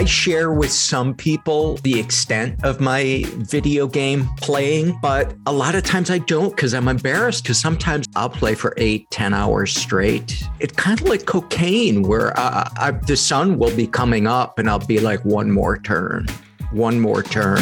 I 0.00 0.06
share 0.06 0.50
with 0.50 0.72
some 0.72 1.12
people 1.12 1.76
the 1.82 2.00
extent 2.00 2.64
of 2.64 2.80
my 2.80 3.22
video 3.36 3.86
game 3.86 4.30
playing, 4.38 4.98
but 5.02 5.34
a 5.44 5.52
lot 5.52 5.74
of 5.74 5.84
times 5.84 6.10
I 6.10 6.20
don't 6.20 6.56
because 6.56 6.72
I'm 6.72 6.88
embarrassed 6.88 7.44
because 7.44 7.60
sometimes 7.60 8.06
I'll 8.16 8.30
play 8.30 8.54
for 8.54 8.72
eight, 8.78 9.10
ten 9.10 9.34
hours 9.34 9.76
straight. 9.76 10.42
It's 10.58 10.72
kind 10.72 10.98
of 10.98 11.06
like 11.06 11.26
cocaine 11.26 12.00
where 12.00 12.28
uh, 12.40 12.70
I, 12.78 12.92
the 12.92 13.14
sun 13.14 13.58
will 13.58 13.76
be 13.76 13.86
coming 13.86 14.26
up 14.26 14.58
and 14.58 14.70
I'll 14.70 14.78
be 14.78 15.00
like, 15.00 15.22
one 15.26 15.50
more 15.50 15.76
turn, 15.76 16.26
one 16.70 16.98
more 16.98 17.22
turn. 17.22 17.60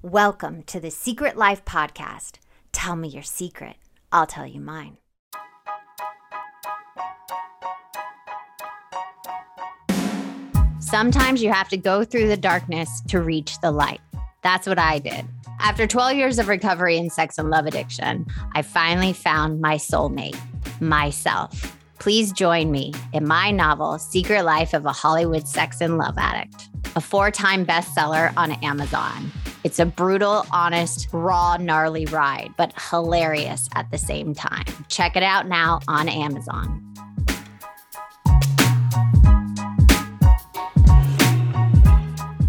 Welcome 0.00 0.62
to 0.62 0.78
the 0.78 0.92
Secret 0.92 1.36
Life 1.36 1.64
Podcast. 1.64 2.34
Tell 2.70 2.94
me 2.94 3.08
your 3.08 3.24
secret. 3.24 3.74
I'll 4.12 4.26
tell 4.26 4.46
you 4.46 4.60
mine. 4.60 4.96
Sometimes 10.80 11.40
you 11.40 11.52
have 11.52 11.68
to 11.68 11.76
go 11.76 12.04
through 12.04 12.26
the 12.26 12.36
darkness 12.36 13.00
to 13.08 13.20
reach 13.20 13.60
the 13.60 13.70
light. 13.70 14.00
That's 14.42 14.66
what 14.66 14.78
I 14.78 14.98
did. 14.98 15.24
After 15.60 15.86
12 15.86 16.16
years 16.16 16.38
of 16.38 16.48
recovery 16.48 16.96
in 16.96 17.10
sex 17.10 17.38
and 17.38 17.50
love 17.50 17.66
addiction, 17.66 18.26
I 18.54 18.62
finally 18.62 19.12
found 19.12 19.60
my 19.60 19.76
soulmate, 19.76 20.38
myself. 20.80 21.76
Please 22.00 22.32
join 22.32 22.70
me 22.70 22.94
in 23.12 23.26
my 23.26 23.50
novel, 23.50 23.98
Secret 23.98 24.42
Life 24.42 24.72
of 24.72 24.86
a 24.86 24.92
Hollywood 24.92 25.46
Sex 25.46 25.82
and 25.82 25.98
Love 25.98 26.16
Addict, 26.16 26.70
a 26.96 27.00
four 27.00 27.30
time 27.30 27.66
bestseller 27.66 28.32
on 28.36 28.52
Amazon. 28.64 29.30
It's 29.62 29.78
a 29.78 29.84
brutal, 29.84 30.46
honest, 30.50 31.06
raw, 31.12 31.58
gnarly 31.58 32.06
ride, 32.06 32.54
but 32.56 32.72
hilarious 32.90 33.68
at 33.74 33.90
the 33.90 33.98
same 33.98 34.32
time. 34.32 34.64
Check 34.88 35.16
it 35.16 35.22
out 35.22 35.48
now 35.48 35.80
on 35.86 36.08
Amazon. 36.08 36.86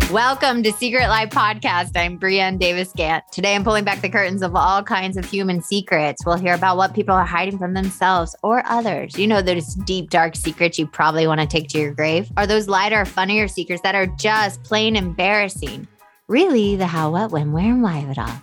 Welcome 0.09 0.64
to 0.64 0.72
Secret 0.72 1.09
Life 1.09 1.31
Podcast. 1.31 1.98
I'm 1.98 2.18
Brianne 2.18 2.58
Davis 2.58 2.94
Gant. 2.95 3.25
Today 3.34 3.56
I'm 3.56 3.66
pulling 3.66 3.84
back 3.84 4.02
the 4.02 4.09
curtains 4.09 4.42
of 4.42 4.56
all 4.56 4.81
kinds 4.81 5.18
of 5.18 5.25
human 5.25 5.62
secrets. 5.62 6.25
We'll 6.25 6.38
hear 6.38 6.53
about 6.53 6.78
what 6.78 6.94
people 6.94 7.16
are 7.16 7.25
hiding 7.25 7.58
from 7.58 7.73
themselves 7.73 8.38
or 8.42 8.64
others. 8.66 9.18
You 9.18 9.28
know, 9.28 9.42
those 9.42 9.75
deep, 9.75 10.09
dark 10.09 10.38
secrets 10.38 10.80
you 10.80 10.88
probably 10.88 11.28
want 11.28 11.42
to 11.42 11.48
take 11.48 11.68
to 11.70 11.78
your 11.78 11.94
grave. 11.94 12.31
Are 12.38 12.48
those 12.48 12.70
lighter, 12.70 13.03
funnier 13.03 13.50
secrets 13.50 13.81
that 13.81 13.96
are 13.96 14.08
just 14.08 14.64
plain 14.64 14.96
embarrassing? 14.96 15.90
Really, 16.32 16.78
the 16.78 16.88
how, 16.88 17.12
what, 17.12 17.32
when, 17.32 17.52
where, 17.52 17.66
and 17.66 17.84
why 17.84 17.98
of 17.98 18.12
it 18.12 18.18
all. 18.18 18.42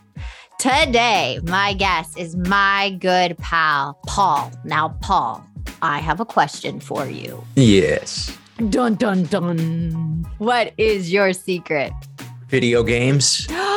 Today, 0.58 1.41
my 1.44 1.72
guest 1.72 2.19
is 2.19 2.36
my 2.36 2.94
good 3.00 3.39
pal, 3.39 3.98
Paul. 4.06 4.53
Now, 4.62 4.91
Paul, 5.00 5.42
I 5.81 6.00
have 6.00 6.20
a 6.20 6.27
question 6.27 6.81
for 6.81 7.06
you. 7.06 7.42
Yes. 7.56 8.36
Dun, 8.69 8.97
dun, 8.97 9.22
dun. 9.22 10.27
What 10.36 10.75
is 10.77 11.11
your 11.11 11.33
secret? 11.33 11.94
Video 12.48 12.83
games. 12.83 13.48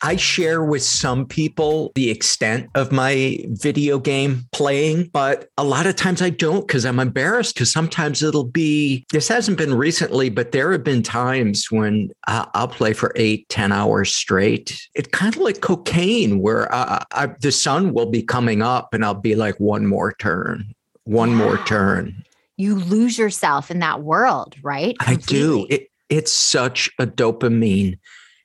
I 0.00 0.16
share 0.16 0.62
with 0.62 0.82
some 0.82 1.26
people 1.26 1.90
the 1.94 2.10
extent 2.10 2.68
of 2.74 2.92
my 2.92 3.40
video 3.48 3.98
game 3.98 4.44
playing, 4.52 5.10
but 5.12 5.48
a 5.58 5.64
lot 5.64 5.86
of 5.86 5.96
times 5.96 6.22
I 6.22 6.30
don't 6.30 6.66
because 6.66 6.84
I'm 6.84 7.00
embarrassed. 7.00 7.54
Because 7.54 7.72
sometimes 7.72 8.22
it'll 8.22 8.44
be, 8.44 9.04
this 9.12 9.26
hasn't 9.26 9.58
been 9.58 9.74
recently, 9.74 10.30
but 10.30 10.52
there 10.52 10.70
have 10.72 10.84
been 10.84 11.02
times 11.02 11.70
when 11.70 12.10
uh, 12.28 12.46
I'll 12.54 12.68
play 12.68 12.92
for 12.92 13.12
eight, 13.16 13.48
ten 13.48 13.72
hours 13.72 14.14
straight. 14.14 14.80
It's 14.94 15.08
kind 15.08 15.34
of 15.34 15.42
like 15.42 15.60
cocaine 15.60 16.40
where 16.40 16.72
I, 16.72 17.04
I, 17.12 17.26
the 17.40 17.52
sun 17.52 17.92
will 17.92 18.10
be 18.10 18.22
coming 18.22 18.62
up 18.62 18.94
and 18.94 19.04
I'll 19.04 19.14
be 19.14 19.34
like, 19.34 19.58
one 19.58 19.86
more 19.86 20.12
turn, 20.12 20.74
one 21.04 21.34
more 21.34 21.58
turn. 21.64 22.22
You 22.56 22.76
lose 22.76 23.18
yourself 23.18 23.70
in 23.70 23.80
that 23.80 24.02
world, 24.02 24.54
right? 24.62 24.96
Completely. 24.98 25.38
I 25.38 25.40
do. 25.40 25.66
It, 25.70 25.90
it's 26.08 26.32
such 26.32 26.88
a 26.98 27.06
dopamine 27.06 27.98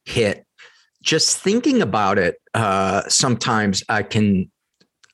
hit 0.05 0.42
just 1.03 1.37
thinking 1.37 1.81
about 1.81 2.17
it 2.17 2.37
uh, 2.55 3.07
sometimes 3.07 3.83
i 3.89 4.01
can 4.01 4.49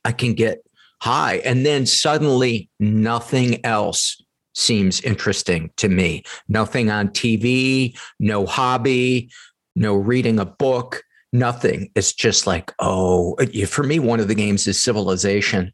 i 0.06 0.12
can 0.12 0.34
get 0.34 0.64
high 1.02 1.38
and 1.46 1.66
then 1.66 1.86
suddenly 1.86 2.70
nothing 2.80 3.64
else 3.66 4.22
seems 4.56 5.00
interesting 5.02 5.72
to 5.78 5.90
me. 5.90 6.24
Nothing 6.48 6.90
on 6.92 7.10
tv 7.10 7.98
no 8.20 8.46
hobby 8.46 9.30
no 9.76 9.96
reading 9.96 10.40
a 10.40 10.46
book 10.46 11.04
nothing. 11.32 11.92
It's 11.96 12.14
just 12.14 12.46
like 12.48 12.74
oh 12.80 13.38
for 13.68 13.84
me 13.84 14.00
one 14.00 14.20
of 14.20 14.28
the 14.28 14.36
games 14.36 14.68
is 14.68 14.82
civilization 14.82 15.72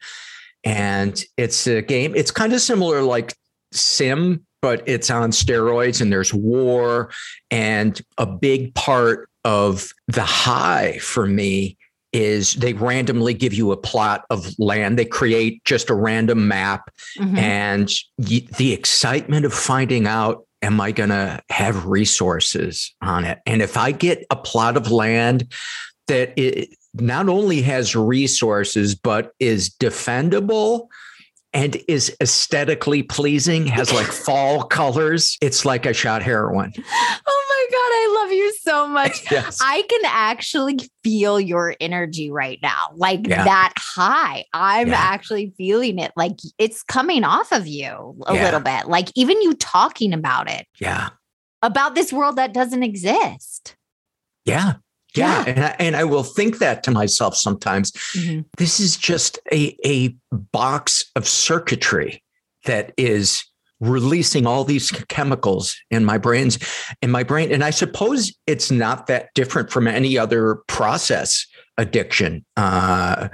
and 0.64 1.24
it's 1.38 1.68
a 1.68 1.82
game 1.82 2.14
it's 2.16 2.32
kind 2.32 2.54
of 2.54 2.62
similar 2.62 3.02
like 3.02 3.36
sim 3.72 4.46
but 4.62 4.82
it's 4.88 5.10
on 5.10 5.32
steroids 5.32 6.02
and 6.02 6.12
there's 6.12 6.34
war 6.34 7.12
and 7.52 8.02
a 8.18 8.26
big 8.26 8.74
part 8.76 9.30
of 9.46 9.94
the 10.08 10.24
high 10.24 10.98
for 10.98 11.26
me 11.26 11.78
is 12.12 12.54
they 12.54 12.74
randomly 12.74 13.34
give 13.34 13.54
you 13.54 13.72
a 13.72 13.78
plot 13.78 14.26
of 14.30 14.48
land. 14.58 14.98
They 14.98 15.06
create 15.06 15.64
just 15.66 15.90
a 15.90 15.94
random 15.94 16.48
map 16.48 16.90
mm-hmm. 17.18 17.38
and 17.38 17.92
y- 18.18 18.48
the 18.58 18.74
excitement 18.74 19.46
of 19.46 19.54
finding 19.54 20.08
out 20.08 20.46
am 20.62 20.82
I 20.82 20.92
going 20.92 21.10
to 21.10 21.42
have 21.52 21.86
resources 21.86 22.96
on 23.02 23.24
it? 23.24 23.40
And 23.46 23.62
if 23.62 23.78
I 23.78 23.92
get 23.92 24.26
a 24.32 24.36
plot 24.36 24.78
of 24.78 24.92
land 24.92 25.54
that 26.08 26.34
it 26.38 26.70
not 26.96 27.30
only 27.30 27.62
has 27.62 27.96
resources, 27.96 28.96
but 28.96 29.32
is 29.40 29.70
defendable 29.70 30.88
and 31.56 31.78
is 31.88 32.16
aesthetically 32.20 33.02
pleasing, 33.02 33.66
has 33.66 33.92
like 33.94 34.06
fall 34.26 34.64
colors, 34.64 35.38
it's 35.42 35.64
like 35.64 35.88
I 35.88 35.94
shot 35.94 36.22
heroin. 36.22 36.74
Oh 36.78 37.46
my 37.50 37.68
God, 37.72 37.78
I 37.78 38.22
love 38.22 38.32
you 38.34 38.54
so 38.62 38.88
much. 38.88 39.24
yes. 39.32 39.60
I 39.62 39.84
can 39.90 40.02
actually 40.06 40.80
feel 41.04 41.40
your 41.40 41.76
energy 41.80 42.30
right 42.30 42.60
now, 42.62 42.90
like 42.96 43.26
yeah. 43.26 43.46
that 43.46 43.74
high. 43.78 44.44
I'm 44.54 44.90
yeah. 44.90 44.96
actually 44.98 45.54
feeling 45.58 45.98
it. 45.98 46.12
Like 46.18 46.38
it's 46.58 46.84
coming 46.84 47.24
off 47.24 47.52
of 47.54 47.68
you 47.68 48.18
a 48.28 48.36
yeah. 48.36 48.44
little 48.44 48.60
bit. 48.60 48.88
Like 48.88 49.10
even 49.16 49.42
you 49.42 49.54
talking 49.54 50.14
about 50.14 50.52
it. 50.52 50.68
Yeah. 50.80 51.10
About 51.62 51.96
this 51.96 52.12
world 52.12 52.36
that 52.36 52.54
doesn't 52.54 52.84
exist. 52.84 53.76
Yeah. 54.44 54.74
Yeah. 55.16 55.44
And, 55.48 55.64
I, 55.64 55.76
and 55.80 55.96
I 55.96 56.04
will 56.04 56.24
think 56.24 56.60
that 56.60 56.84
to 56.84 56.92
myself 56.92 57.36
sometimes. 57.36 57.92
Mm-hmm. 57.92 58.42
This 58.58 58.80
is 58.80 58.98
just 58.98 59.40
a, 59.52 59.76
a 59.86 60.16
box 60.32 61.04
of 61.16 61.28
circuitry 61.28 62.24
that 62.66 62.94
is 62.98 63.44
releasing 63.80 64.48
all 64.48 64.64
these 64.64 64.92
chemicals 65.10 65.76
in 65.92 66.06
my 66.06 66.18
brains 66.18 66.58
in 67.02 67.12
my 67.12 67.24
brain 67.24 67.52
and 67.52 67.62
i 67.62 67.70
suppose 67.70 68.34
it's 68.48 68.72
not 68.72 69.08
that 69.08 69.28
different 69.36 69.70
from 69.70 69.86
any 69.86 70.18
other 70.18 70.56
process 70.68 71.46
addiction 71.78 72.46
uh 72.56 73.28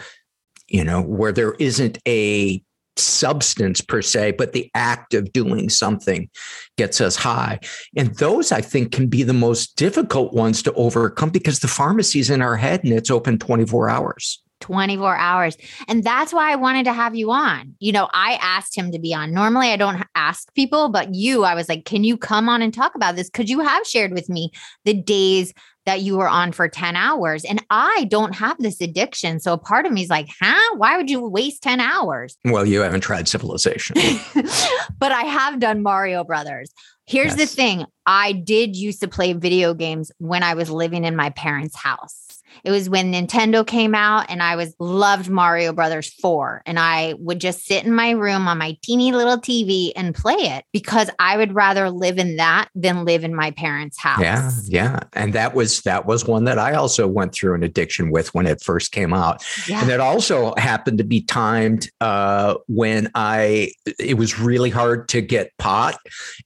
you 0.67 0.83
know 0.83 0.99
where 0.99 1.31
there 1.31 1.53
isn't 1.53 1.99
a 2.07 2.61
substance 3.01 3.81
per 3.81 4.01
se 4.01 4.31
but 4.31 4.53
the 4.53 4.69
act 4.75 5.13
of 5.13 5.31
doing 5.33 5.69
something 5.69 6.29
gets 6.77 7.01
us 7.01 7.15
high 7.15 7.59
and 7.95 8.15
those 8.15 8.51
i 8.51 8.61
think 8.61 8.91
can 8.91 9.07
be 9.07 9.23
the 9.23 9.33
most 9.33 9.75
difficult 9.75 10.33
ones 10.33 10.61
to 10.61 10.73
overcome 10.73 11.29
because 11.29 11.59
the 11.59 11.67
pharmacy's 11.67 12.29
in 12.29 12.41
our 12.41 12.55
head 12.55 12.83
and 12.83 12.93
it's 12.93 13.11
open 13.11 13.37
24 13.37 13.89
hours 13.89 14.41
24 14.61 15.15
hours. 15.17 15.57
And 15.87 16.03
that's 16.03 16.31
why 16.31 16.51
I 16.51 16.55
wanted 16.55 16.85
to 16.85 16.93
have 16.93 17.15
you 17.15 17.31
on. 17.31 17.75
You 17.79 17.91
know, 17.91 18.07
I 18.13 18.37
asked 18.41 18.77
him 18.77 18.91
to 18.91 18.99
be 18.99 19.13
on. 19.13 19.33
Normally, 19.33 19.69
I 19.71 19.75
don't 19.75 20.03
ask 20.15 20.53
people, 20.53 20.89
but 20.89 21.13
you, 21.13 21.43
I 21.43 21.55
was 21.55 21.67
like, 21.67 21.83
can 21.83 22.03
you 22.03 22.15
come 22.15 22.47
on 22.47 22.61
and 22.61 22.73
talk 22.73 22.95
about 22.95 23.15
this? 23.15 23.29
Because 23.29 23.49
you 23.49 23.59
have 23.59 23.85
shared 23.85 24.13
with 24.13 24.29
me 24.29 24.51
the 24.85 24.93
days 24.93 25.53
that 25.85 26.01
you 26.01 26.17
were 26.17 26.29
on 26.29 26.51
for 26.51 26.67
10 26.67 26.95
hours. 26.95 27.43
And 27.43 27.63
I 27.69 28.07
don't 28.09 28.35
have 28.35 28.57
this 28.59 28.81
addiction. 28.81 29.39
So 29.39 29.53
a 29.53 29.57
part 29.57 29.85
of 29.85 29.91
me 29.91 30.03
is 30.03 30.09
like, 30.09 30.29
huh? 30.39 30.75
Why 30.77 30.97
would 30.97 31.09
you 31.09 31.27
waste 31.27 31.63
10 31.63 31.79
hours? 31.79 32.37
Well, 32.45 32.65
you 32.65 32.81
haven't 32.81 33.01
tried 33.01 33.27
civilization. 33.27 33.95
but 34.99 35.11
I 35.11 35.23
have 35.23 35.59
done 35.59 35.81
Mario 35.81 36.23
Brothers. 36.23 36.71
Here's 37.07 37.37
yes. 37.37 37.49
the 37.49 37.55
thing 37.55 37.85
I 38.05 38.31
did 38.31 38.75
used 38.75 39.01
to 39.01 39.07
play 39.07 39.33
video 39.33 39.73
games 39.73 40.11
when 40.19 40.43
I 40.43 40.53
was 40.53 40.69
living 40.69 41.03
in 41.03 41.15
my 41.15 41.31
parents' 41.31 41.75
house. 41.75 42.30
It 42.63 42.71
was 42.71 42.89
when 42.89 43.11
Nintendo 43.11 43.65
came 43.65 43.95
out 43.95 44.25
and 44.29 44.41
I 44.43 44.55
was 44.55 44.75
loved 44.79 45.29
Mario 45.29 45.73
Brothers 45.73 46.13
4 46.21 46.63
and 46.65 46.79
I 46.79 47.15
would 47.19 47.39
just 47.39 47.65
sit 47.65 47.85
in 47.85 47.93
my 47.93 48.11
room 48.11 48.47
on 48.47 48.57
my 48.57 48.77
teeny 48.81 49.11
little 49.11 49.37
TV 49.37 49.91
and 49.95 50.13
play 50.13 50.35
it 50.35 50.65
because 50.71 51.09
I 51.19 51.37
would 51.37 51.53
rather 51.53 51.89
live 51.89 52.17
in 52.17 52.37
that 52.37 52.69
than 52.75 53.05
live 53.05 53.23
in 53.23 53.35
my 53.35 53.51
parents' 53.51 53.99
house. 53.99 54.21
Yeah, 54.21 54.51
yeah. 54.65 54.99
And 55.13 55.33
that 55.33 55.55
was 55.55 55.81
that 55.81 56.05
was 56.05 56.25
one 56.25 56.45
that 56.45 56.59
I 56.59 56.73
also 56.73 57.07
went 57.07 57.33
through 57.33 57.55
an 57.55 57.63
addiction 57.63 58.11
with 58.11 58.33
when 58.33 58.47
it 58.47 58.61
first 58.61 58.91
came 58.91 59.13
out. 59.13 59.43
Yeah. 59.67 59.81
And 59.81 59.89
it 59.89 59.99
also 59.99 60.53
happened 60.57 60.97
to 60.99 61.03
be 61.03 61.21
timed 61.21 61.89
uh, 61.99 62.55
when 62.67 63.09
I 63.15 63.71
it 63.99 64.17
was 64.17 64.39
really 64.39 64.69
hard 64.69 65.09
to 65.09 65.21
get 65.21 65.57
pot. 65.57 65.97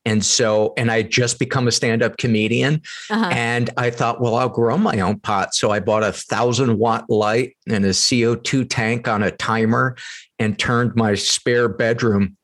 And 0.05 0.25
so 0.25 0.73
and 0.77 0.91
I 0.91 1.01
just 1.01 1.39
become 1.39 1.67
a 1.67 1.71
stand-up 1.71 2.17
comedian 2.17 2.81
uh-huh. 3.09 3.29
and 3.31 3.69
I 3.77 3.89
thought, 3.89 4.21
well, 4.21 4.35
I'll 4.35 4.49
grow 4.49 4.77
my 4.77 4.99
own 4.99 5.19
pot. 5.19 5.53
So 5.53 5.71
I 5.71 5.79
bought 5.79 5.94
bought 5.95 6.03
a 6.03 6.11
thousand 6.11 6.77
watt 6.77 7.09
light 7.09 7.55
and 7.69 7.85
a 7.85 7.89
CO2 7.89 8.67
tank 8.69 9.07
on 9.07 9.23
a 9.23 9.31
timer 9.31 9.95
and 10.39 10.59
turned 10.59 10.93
my 10.93 11.15
spare 11.15 11.69
bedroom 11.69 12.35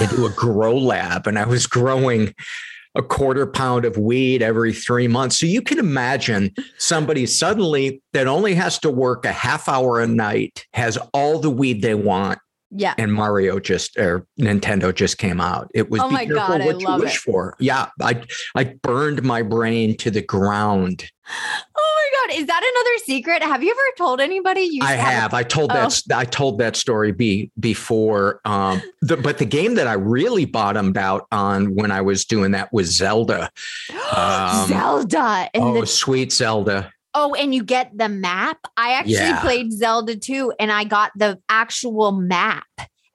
into 0.00 0.26
a 0.26 0.30
grow 0.36 0.78
lab. 0.78 1.26
And 1.26 1.36
I 1.36 1.44
was 1.44 1.66
growing 1.66 2.32
a 2.94 3.02
quarter 3.02 3.48
pound 3.48 3.84
of 3.84 3.98
weed 3.98 4.42
every 4.42 4.72
three 4.72 5.08
months. 5.08 5.40
So 5.40 5.46
you 5.46 5.60
can 5.60 5.80
imagine 5.80 6.54
somebody 6.78 7.26
suddenly 7.26 8.00
that 8.12 8.28
only 8.28 8.54
has 8.54 8.78
to 8.80 8.90
work 8.90 9.24
a 9.24 9.32
half 9.32 9.68
hour 9.68 10.00
a 10.00 10.06
night 10.06 10.64
has 10.72 10.96
all 11.12 11.40
the 11.40 11.50
weed 11.50 11.82
they 11.82 11.96
want. 11.96 12.38
Yeah. 12.76 12.94
And 12.96 13.12
Mario 13.12 13.58
just 13.58 13.96
or 13.98 14.26
Nintendo 14.40 14.94
just 14.94 15.18
came 15.18 15.40
out. 15.40 15.68
It 15.74 15.90
was 15.90 16.00
Oh 16.00 16.08
be 16.08 16.14
my 16.14 16.26
careful 16.26 16.46
God, 16.46 16.60
I 16.60 16.66
what 16.66 16.80
you 16.80 16.86
love 16.86 17.00
wish 17.00 17.16
it. 17.16 17.20
for. 17.20 17.56
Yeah. 17.58 17.88
I 18.00 18.22
I 18.54 18.64
burned 18.64 19.22
my 19.24 19.42
brain 19.42 19.96
to 19.98 20.10
the 20.10 20.22
ground. 20.22 21.10
Oh 22.06 22.26
my 22.28 22.32
God. 22.34 22.40
Is 22.40 22.46
that 22.46 22.62
another 22.62 23.04
secret? 23.04 23.42
Have 23.42 23.62
you 23.62 23.70
ever 23.70 23.80
told 23.96 24.20
anybody 24.20 24.62
you 24.62 24.80
I 24.82 24.92
used 24.92 25.00
to 25.02 25.08
a- 25.08 25.10
have. 25.12 25.34
I 25.34 25.42
told 25.42 25.70
Oh. 25.72 25.74
that 25.74 26.02
I 26.14 26.24
told 26.24 26.58
that 26.58 26.76
story 26.76 27.12
be 27.12 27.50
before. 27.58 28.40
Um, 28.44 28.82
the, 29.02 29.16
but 29.16 29.38
the 29.38 29.44
game 29.44 29.74
that 29.76 29.86
I 29.86 29.94
really 29.94 30.44
bottomed 30.44 30.96
out 30.96 31.26
on 31.32 31.74
when 31.74 31.90
I 31.90 32.00
was 32.02 32.24
doing 32.24 32.52
that 32.52 32.72
was 32.72 32.94
Zelda. 32.94 33.50
Um, 34.16 34.68
Zelda 34.68 35.48
and 35.54 35.64
oh, 35.64 35.80
the 35.80 35.86
sweet 35.86 36.30
Zelda. 36.32 36.92
oh, 37.14 37.34
and 37.34 37.54
you 37.54 37.64
get 37.64 37.96
the 37.96 38.08
map. 38.08 38.58
I 38.76 38.92
actually 38.92 39.14
Yeah. 39.14 39.40
played 39.40 39.72
Zelda 39.72 40.14
too, 40.16 40.52
and 40.60 40.70
I 40.70 40.84
got 40.84 41.10
the 41.16 41.38
actual 41.48 42.12
map 42.12 42.66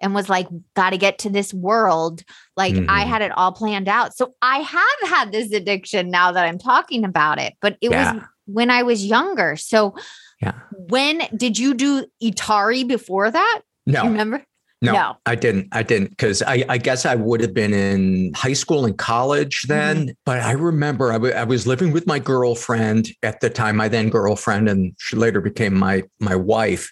and 0.01 0.15
was 0.15 0.29
like, 0.29 0.47
got 0.75 0.89
to 0.91 0.97
get 0.97 1.19
to 1.19 1.29
this 1.29 1.53
world. 1.53 2.23
Like 2.57 2.73
I 2.73 3.03
Mhm. 3.03 3.07
had 3.07 3.21
it 3.21 3.31
all 3.37 3.51
planned 3.51 3.87
out. 3.87 4.15
So 4.15 4.33
I 4.41 4.59
have 4.59 5.09
had 5.09 5.31
this 5.31 5.51
addiction 5.53 6.09
now 6.09 6.31
that 6.31 6.45
I'm 6.45 6.57
talking 6.57 7.03
about 7.05 7.39
it, 7.39 7.53
but 7.61 7.77
it 7.81 7.89
was 7.89 7.95
Yeah. 7.97 8.21
When 8.51 8.69
I 8.69 8.83
was 8.83 9.05
younger. 9.05 9.55
So 9.55 9.95
Yeah. 10.41 10.53
when 10.71 11.27
did 11.35 11.57
you 11.57 11.73
do 11.73 12.05
Atari 12.23 12.87
before 12.87 13.29
that? 13.31 13.61
No, 13.85 14.03
You 14.03 14.09
remember? 14.09 14.45
no, 14.81 14.93
no. 14.93 15.17
I 15.25 15.35
didn't. 15.35 15.67
I 15.73 15.83
didn't 15.83 16.11
because 16.11 16.41
I, 16.41 16.63
I 16.69 16.77
guess 16.77 17.05
I 17.05 17.15
would 17.15 17.41
have 17.41 17.53
been 17.53 17.73
in 17.73 18.31
high 18.35 18.53
school 18.53 18.85
and 18.85 18.97
college 18.97 19.63
then. 19.67 19.97
Mm-hmm. 19.97 20.11
But 20.25 20.39
I 20.41 20.51
remember 20.53 21.11
I 21.11 21.43
was 21.43 21.67
living 21.67 21.91
with 21.91 22.07
my 22.07 22.19
girlfriend 22.19 23.09
at 23.23 23.41
the 23.41 23.49
time, 23.49 23.75
my 23.75 23.89
then 23.89 24.09
girlfriend, 24.09 24.69
and 24.69 24.93
she 24.99 25.15
later 25.15 25.41
became 25.41 25.77
my 25.77 26.03
my 26.19 26.35
wife. 26.35 26.91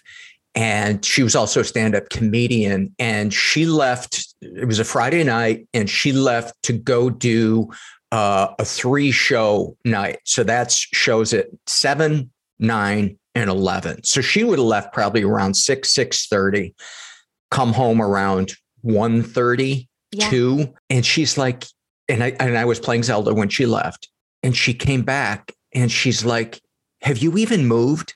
And 0.54 1.04
she 1.04 1.22
was 1.22 1.36
also 1.36 1.60
a 1.60 1.64
stand-up 1.64 2.10
comedian. 2.10 2.94
And 2.98 3.32
she 3.32 3.64
left. 3.64 4.27
It 4.40 4.66
was 4.66 4.78
a 4.78 4.84
Friday 4.84 5.24
night, 5.24 5.66
and 5.74 5.88
she 5.88 6.12
left 6.12 6.54
to 6.64 6.72
go 6.72 7.10
do 7.10 7.70
uh, 8.12 8.48
a 8.58 8.64
three-show 8.64 9.76
night. 9.84 10.20
So 10.24 10.44
that's 10.44 10.74
shows 10.74 11.32
at 11.34 11.46
seven, 11.66 12.30
nine, 12.58 13.18
and 13.34 13.50
eleven. 13.50 14.02
So 14.04 14.20
she 14.20 14.44
would 14.44 14.58
have 14.58 14.66
left 14.66 14.92
probably 14.92 15.22
around 15.22 15.54
six, 15.54 15.90
six 15.90 16.26
thirty 16.26 16.74
come 17.50 17.72
home 17.72 18.00
around 18.00 18.54
1.30 18.84 19.88
Yeah. 20.12 20.30
2 20.30 20.74
and 20.90 21.04
she's 21.04 21.38
like 21.38 21.64
and 22.08 22.22
I 22.22 22.36
and 22.40 22.56
I 22.56 22.64
was 22.64 22.80
playing 22.80 23.02
Zelda 23.02 23.34
when 23.34 23.48
she 23.48 23.66
left 23.66 24.08
and 24.42 24.56
she 24.56 24.74
came 24.74 25.02
back 25.02 25.52
and 25.74 25.90
she's 25.90 26.24
like 26.24 26.60
have 27.02 27.18
you 27.18 27.36
even 27.38 27.66
moved 27.66 28.14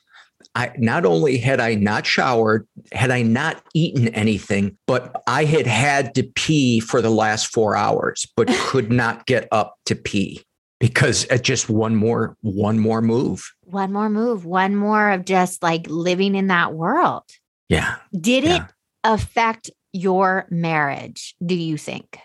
I 0.54 0.72
not 0.76 1.04
only 1.06 1.38
had 1.38 1.60
I 1.60 1.75
not 1.75 2.04
showered 2.06 2.66
had 2.93 3.10
I 3.10 3.22
not 3.22 3.62
eaten 3.75 4.08
anything 4.08 4.76
but 4.87 5.22
I 5.26 5.44
had 5.44 5.66
had 5.66 6.14
to 6.16 6.22
pee 6.22 6.81
for 6.81 7.00
the 7.00 7.10
last 7.10 7.46
4 7.52 7.75
hours 7.76 8.26
but 8.37 8.49
could 8.69 8.93
not 8.93 9.26
get 9.26 9.49
up 9.50 9.76
to 9.87 9.94
pee 9.94 10.43
because 10.78 11.25
at 11.26 11.43
just 11.43 11.69
one 11.70 11.94
more 11.96 12.37
one 12.43 12.78
more 12.78 13.00
move 13.00 13.50
One 13.64 13.93
more 13.93 14.10
move, 14.10 14.44
one 14.44 14.76
more 14.76 15.10
of 15.12 15.25
just 15.25 15.62
like 15.62 15.87
living 15.88 16.34
in 16.34 16.49
that 16.49 16.75
world. 16.75 17.22
yeah 17.69 17.96
Did 18.19 18.44
Yeah. 18.44 18.56
it 18.56 18.62
affect 19.04 19.70
your 19.94 20.46
marriage, 20.50 21.34
do 21.44 21.54
you 21.54 21.76
think? 21.76 22.19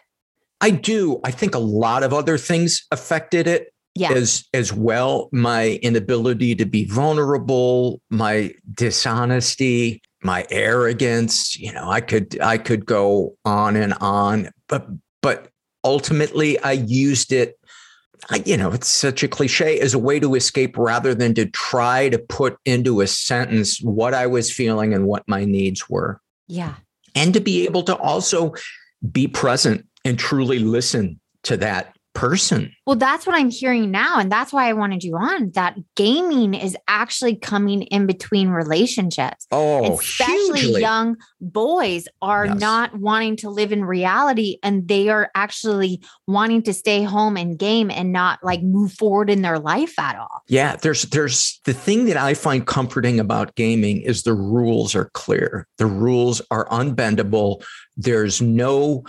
I 0.62 0.72
do. 0.72 1.20
I 1.24 1.32
think 1.32 1.54
a 1.56 1.60
lot 1.60 2.02
of 2.04 2.14
other 2.14 2.38
things 2.38 2.86
affected 2.92 3.46
it 3.48 3.74
Yeah. 4.00 4.12
as 4.14 4.46
as 4.54 4.72
well. 4.74 5.30
My 5.32 5.80
inability 5.82 6.56
to 6.56 6.66
be 6.66 6.86
vulnerable, 6.86 8.02
my 8.10 8.54
dishonesty, 8.74 10.02
my 10.24 10.46
arrogance. 10.50 11.58
You 11.58 11.74
know, 11.74 11.90
I 11.90 12.02
could 12.02 12.40
I 12.42 12.58
could 12.58 12.86
go 12.86 13.36
on 13.46 13.76
and 13.76 13.94
on, 13.96 14.50
but 14.68 14.88
but 15.22 15.50
ultimately, 15.84 16.60
I 16.60 16.74
used 16.74 17.32
it. 17.32 17.58
I, 18.30 18.44
you 18.46 18.58
know, 18.58 18.72
it's 18.72 18.88
such 18.88 19.24
a 19.24 19.28
cliche 19.28 19.80
as 19.80 19.94
a 19.94 20.00
way 20.00 20.20
to 20.20 20.36
escape 20.36 20.78
rather 20.78 21.14
than 21.14 21.34
to 21.36 21.46
try 21.46 22.10
to 22.10 22.18
put 22.18 22.58
into 22.66 23.02
a 23.02 23.08
sentence 23.08 23.80
what 23.82 24.14
I 24.14 24.28
was 24.28 24.52
feeling 24.52 24.94
and 24.94 25.06
what 25.06 25.24
my 25.28 25.46
needs 25.46 25.88
were 25.88 26.20
yeah. 26.48 26.76
and 27.16 27.34
to 27.34 27.42
be 27.42 27.66
able 27.66 27.84
to 27.84 27.96
also 27.98 28.54
be 29.12 29.28
present 29.28 29.86
and 30.06 30.18
truly 30.18 30.60
listen 30.60 31.20
to 31.44 31.58
that 31.58 31.97
person. 32.18 32.74
Well, 32.88 32.96
that's 32.96 33.28
what 33.28 33.36
I'm 33.36 33.52
hearing 33.52 33.92
now. 33.92 34.18
And 34.20 34.32
that's 34.32 34.52
why 34.52 34.68
I 34.68 34.74
wanted 34.74 35.04
you 35.04 35.16
on 35.18 35.52
that 35.52 35.76
gaming 35.96 36.56
is 36.56 36.76
actually 36.88 37.36
coming 37.36 37.84
in 37.84 38.08
between 38.08 38.50
relationships. 38.50 39.46
Oh, 39.52 40.00
Especially 40.00 40.60
hugely. 40.62 40.82
young 40.82 41.18
boys 41.40 42.08
are 42.24 42.48
Yes. 42.48 42.60
not 42.60 42.98
wanting 42.98 43.36
to 43.38 43.52
live 43.52 43.72
in 43.72 43.86
reality 43.86 44.58
and 44.64 44.88
they 44.88 45.10
are 45.10 45.30
actually 45.36 46.02
wanting 46.26 46.64
to 46.64 46.74
stay 46.74 47.04
home 47.04 47.38
and 47.38 47.60
game 47.60 47.92
and 47.92 48.12
not 48.12 48.40
like 48.44 48.64
move 48.64 48.94
forward 48.94 49.30
in 49.30 49.44
their 49.44 49.60
life 49.60 50.00
at 50.00 50.18
all. 50.18 50.42
Yeah, 50.48 50.76
there's 50.76 51.04
there's 51.04 51.60
the 51.66 51.74
thing 51.74 52.06
that 52.06 52.18
I 52.18 52.34
find 52.34 52.66
comforting 52.66 53.20
about 53.20 53.54
gaming 53.54 54.02
is 54.02 54.24
the 54.24 54.34
rules 54.34 54.96
are 54.96 55.12
clear. 55.14 55.68
The 55.78 55.86
rules 55.86 56.42
are 56.50 56.68
unbendable. 56.70 57.64
There's 57.96 58.42
no 58.42 59.04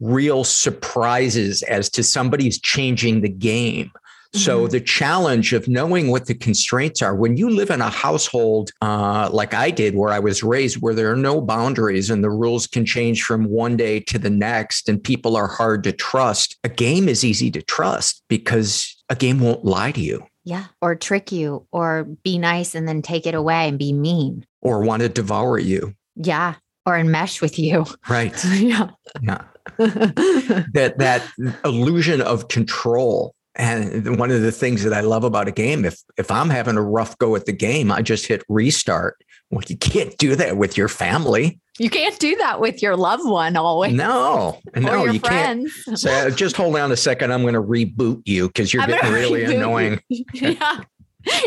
real 0.00 0.44
surprises 0.44 1.62
as 1.64 1.88
to 1.90 2.02
somebody's 2.02 2.58
changing 2.60 3.20
the 3.20 3.28
game. 3.28 3.90
So 4.32 4.66
Mhm. 4.66 4.70
the 4.70 4.80
challenge 4.80 5.52
of 5.52 5.66
knowing 5.66 6.08
what 6.08 6.26
the 6.26 6.34
constraints 6.34 7.02
are 7.02 7.16
when 7.16 7.36
you 7.36 7.50
live 7.50 7.68
in 7.68 7.80
a 7.80 7.90
household 7.90 8.70
uh, 8.80 9.28
like 9.32 9.54
I 9.54 9.70
did, 9.70 9.96
where 9.96 10.12
I 10.12 10.20
was 10.20 10.44
raised, 10.44 10.76
where 10.80 10.94
there 10.94 11.10
are 11.10 11.16
no 11.16 11.40
boundaries 11.40 12.10
and 12.10 12.22
the 12.22 12.30
rules 12.30 12.68
can 12.68 12.86
change 12.86 13.24
from 13.24 13.46
one 13.46 13.76
day 13.76 13.98
to 14.00 14.18
the 14.20 14.30
next, 14.30 14.88
and 14.88 15.02
people 15.02 15.36
are 15.36 15.48
hard 15.48 15.82
to 15.84 15.92
trust. 15.92 16.56
A 16.62 16.68
game 16.68 17.08
is 17.08 17.24
easy 17.24 17.50
to 17.50 17.60
trust 17.62 18.22
because 18.28 18.94
a 19.08 19.16
game 19.16 19.40
won't 19.40 19.64
lie 19.64 19.90
to 19.92 20.00
you 20.00 20.22
Yeah. 20.44 20.66
Or 20.80 20.94
trick 20.94 21.32
you 21.32 21.66
or 21.72 22.04
be 22.22 22.38
nice 22.38 22.76
and 22.76 22.86
then 22.86 23.02
take 23.02 23.26
it 23.26 23.34
away 23.34 23.68
and 23.68 23.78
be 23.78 23.92
mean. 23.92 24.46
or 24.62 24.82
want 24.82 25.02
to 25.02 25.08
devour 25.08 25.58
you. 25.58 25.94
Yeah. 26.14 26.54
Or 26.86 26.94
enmesh 26.94 27.40
with 27.42 27.58
you. 27.58 27.84
Right? 28.08 28.32
yeah. 28.54 28.90
Yeah. 29.22 29.42
That 30.72 30.94
that 30.98 31.22
illusion 31.64 32.20
of 32.20 32.48
control. 32.48 33.34
And 33.56 34.16
one 34.18 34.30
of 34.30 34.42
the 34.42 34.52
things 34.52 34.84
that 34.84 34.92
I 34.92 35.00
love 35.00 35.24
about 35.24 35.48
a 35.48 35.52
game, 35.52 35.84
if 35.84 36.00
if 36.16 36.30
I'm 36.30 36.50
having 36.50 36.76
a 36.76 36.82
rough 36.82 37.18
go 37.18 37.34
at 37.36 37.46
the 37.46 37.52
game, 37.52 37.90
I 37.90 38.00
just 38.02 38.26
hit 38.26 38.42
restart. 38.48 39.16
Well, 39.50 39.62
you 39.66 39.76
can't 39.76 40.16
do 40.18 40.36
that 40.36 40.56
with 40.56 40.76
your 40.76 40.88
family. 40.88 41.58
You 41.78 41.90
can't 41.90 42.16
do 42.18 42.36
that 42.36 42.60
with 42.60 42.82
your 42.82 42.94
loved 42.96 43.24
one 43.28 43.56
always. 43.56 43.92
No, 43.94 44.60
or 44.76 44.80
no, 44.80 45.04
your 45.04 45.14
you 45.14 45.20
can't. 45.20 45.68
friends. 45.68 46.00
Say, 46.02 46.26
uh, 46.26 46.30
just 46.36 46.56
hold 46.56 46.76
on 46.76 46.92
a 46.92 46.96
second. 46.96 47.32
I'm 47.32 47.42
going 47.42 47.54
to 47.54 47.62
reboot 47.62 48.22
you 48.26 48.46
because 48.48 48.72
you're 48.72 48.82
I'm 48.82 48.90
getting 48.90 49.12
really 49.12 49.42
you. 49.42 49.50
annoying. 49.56 50.00
yeah. 50.34 50.80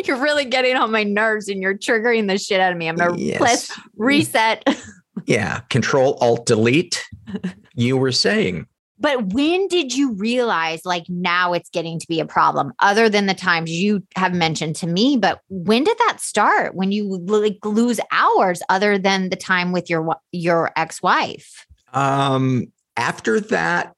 You're 0.05 0.17
really 0.21 0.45
getting 0.45 0.75
on 0.75 0.91
my 0.91 1.03
nerves 1.03 1.47
and 1.49 1.61
you're 1.61 1.77
triggering 1.77 2.27
the 2.27 2.37
shit 2.37 2.59
out 2.59 2.71
of 2.71 2.77
me. 2.77 2.87
I'm 2.87 2.95
gonna 2.95 3.17
Yes. 3.17 3.37
press 3.37 3.79
reset. 3.95 4.63
Yeah. 5.25 5.59
Control 5.69 6.17
Alt 6.21 6.45
Delete. 6.45 7.03
You 7.75 7.97
were 7.97 8.11
saying. 8.11 8.67
But 8.99 9.33
when 9.33 9.67
did 9.67 9.95
you 9.95 10.13
realize 10.13 10.85
like 10.85 11.05
now 11.09 11.53
it's 11.53 11.69
getting 11.69 11.99
to 11.99 12.07
be 12.07 12.19
a 12.19 12.25
problem 12.25 12.71
other 12.79 13.09
than 13.09 13.25
the 13.25 13.33
times 13.33 13.71
you 13.71 14.03
have 14.15 14.33
mentioned 14.33 14.75
to 14.77 14.87
me? 14.87 15.17
But 15.17 15.41
when 15.49 15.83
did 15.83 15.97
that 16.07 16.19
start? 16.21 16.75
When 16.75 16.91
you 16.91 17.17
like 17.17 17.57
lose 17.65 17.99
hours 18.11 18.61
other 18.69 18.97
than 18.97 19.29
the 19.29 19.35
time 19.35 19.71
with 19.71 19.89
your 19.89 20.15
your 20.31 20.71
ex-wife? 20.75 21.65
Um, 21.93 22.71
after 22.95 23.39
that, 23.39 23.92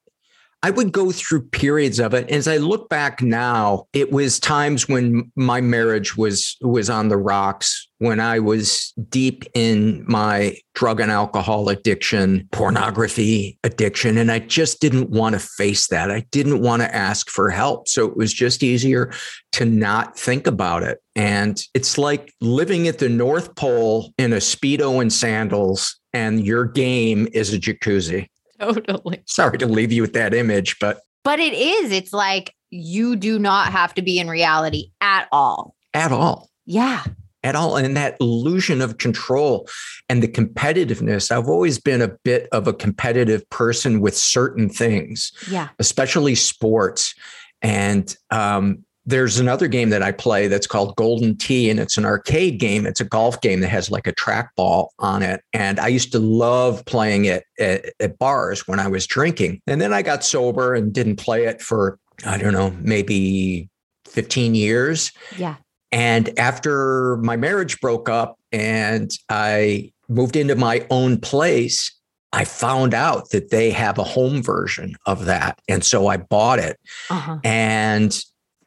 I 0.66 0.70
would 0.70 0.90
go 0.90 1.12
through 1.12 1.42
periods 1.50 2.00
of 2.00 2.12
it. 2.12 2.28
As 2.28 2.48
I 2.48 2.56
look 2.56 2.88
back 2.88 3.22
now, 3.22 3.86
it 3.92 4.10
was 4.10 4.40
times 4.40 4.88
when 4.88 5.30
my 5.36 5.60
marriage 5.60 6.16
was 6.16 6.56
was 6.60 6.90
on 6.90 7.06
the 7.06 7.16
rocks, 7.16 7.86
when 7.98 8.18
I 8.18 8.40
was 8.40 8.92
deep 9.08 9.44
in 9.54 10.04
my 10.08 10.56
drug 10.74 10.98
and 10.98 11.12
alcohol 11.12 11.68
addiction, 11.68 12.48
pornography 12.50 13.60
addiction, 13.62 14.18
and 14.18 14.28
I 14.28 14.40
just 14.40 14.80
didn't 14.80 15.08
want 15.08 15.34
to 15.34 15.38
face 15.38 15.86
that. 15.86 16.10
I 16.10 16.26
didn't 16.32 16.60
want 16.62 16.82
to 16.82 16.92
ask 16.92 17.30
for 17.30 17.48
help. 17.48 17.86
So 17.86 18.04
it 18.04 18.16
was 18.16 18.32
just 18.32 18.64
easier 18.64 19.12
to 19.52 19.66
not 19.66 20.18
think 20.18 20.48
about 20.48 20.82
it. 20.82 20.98
And 21.14 21.62
it's 21.74 21.96
like 21.96 22.34
living 22.40 22.88
at 22.88 22.98
the 22.98 23.08
North 23.08 23.54
Pole 23.54 24.12
in 24.18 24.32
a 24.32 24.38
Speedo 24.38 25.00
and 25.00 25.12
sandals, 25.12 26.00
and 26.12 26.44
your 26.44 26.64
game 26.64 27.28
is 27.32 27.54
a 27.54 27.58
jacuzzi. 27.60 28.26
Totally. 28.60 29.22
Sorry 29.26 29.58
to 29.58 29.66
leave 29.66 29.92
you 29.92 30.02
with 30.02 30.12
that 30.14 30.34
image, 30.34 30.78
but 30.80 31.00
But 31.24 31.38
it 31.40 31.52
is. 31.54 31.92
It's 31.92 32.12
like 32.12 32.54
you 32.70 33.16
do 33.16 33.38
not 33.38 33.72
have 33.72 33.94
to 33.94 34.02
be 34.02 34.18
in 34.18 34.28
reality 34.28 34.90
at 35.00 35.28
all. 35.32 35.74
at 35.94 36.12
all. 36.12 36.50
Yeah. 36.64 37.04
at 37.44 37.54
all. 37.54 37.76
And 37.76 37.96
that 37.96 38.16
illusion 38.20 38.80
of 38.82 38.98
control 38.98 39.68
and 40.08 40.20
the 40.22 40.26
competitiveness. 40.28 41.30
I've 41.30 41.48
always 41.48 41.78
been 41.78 42.02
a 42.02 42.08
bit 42.24 42.48
of 42.50 42.66
a 42.66 42.72
competitive 42.72 43.48
person 43.50 44.00
with 44.00 44.16
certain 44.16 44.68
things, 44.68 45.30
Yeah. 45.48 45.68
especially 45.78 46.34
sports. 46.34 47.14
And 47.62 48.14
um, 48.30 48.84
there's 49.06 49.38
another 49.38 49.68
game 49.68 49.90
that 49.90 50.02
I 50.02 50.10
play 50.10 50.48
that's 50.48 50.66
called 50.66 50.96
Golden 50.96 51.36
Tee, 51.36 51.70
and 51.70 51.78
it's 51.78 51.96
an 51.96 52.04
arcade 52.04 52.58
game. 52.58 52.84
It's 52.84 53.00
a 53.00 53.04
golf 53.04 53.40
game 53.40 53.60
that 53.60 53.68
has 53.68 53.88
like 53.88 54.08
a 54.08 54.12
trackball 54.12 54.88
on 54.98 55.22
it. 55.22 55.42
And 55.52 55.78
I 55.78 55.86
used 55.86 56.10
to 56.12 56.18
love 56.18 56.84
playing 56.86 57.26
it 57.26 57.44
at, 57.60 57.86
at 58.00 58.18
bars 58.18 58.66
when 58.66 58.80
I 58.80 58.88
was 58.88 59.06
drinking. 59.06 59.62
And 59.66 59.80
then 59.80 59.92
I 59.92 60.02
got 60.02 60.24
sober 60.24 60.74
and 60.74 60.92
didn't 60.92 61.16
play 61.16 61.44
it 61.44 61.62
for, 61.62 62.00
I 62.26 62.36
don't 62.36 62.52
know, 62.52 62.76
maybe 62.80 63.70
15 64.06 64.56
years. 64.56 65.12
Yeah. 65.36 65.54
And 65.92 66.36
after 66.36 67.16
my 67.18 67.36
marriage 67.36 67.80
broke 67.80 68.08
up 68.08 68.38
and 68.50 69.10
I 69.30 69.92
moved 70.08 70.34
into 70.34 70.56
my 70.56 70.84
own 70.90 71.20
place, 71.20 71.92
I 72.32 72.44
found 72.44 72.92
out 72.92 73.30
that 73.30 73.50
they 73.50 73.70
have 73.70 73.98
a 73.98 74.04
home 74.04 74.42
version 74.42 74.96
of 75.06 75.26
that. 75.26 75.60
And 75.68 75.84
so 75.84 76.08
I 76.08 76.16
bought 76.16 76.58
it. 76.58 76.76
Uh-huh. 77.08 77.38
And 77.44 78.18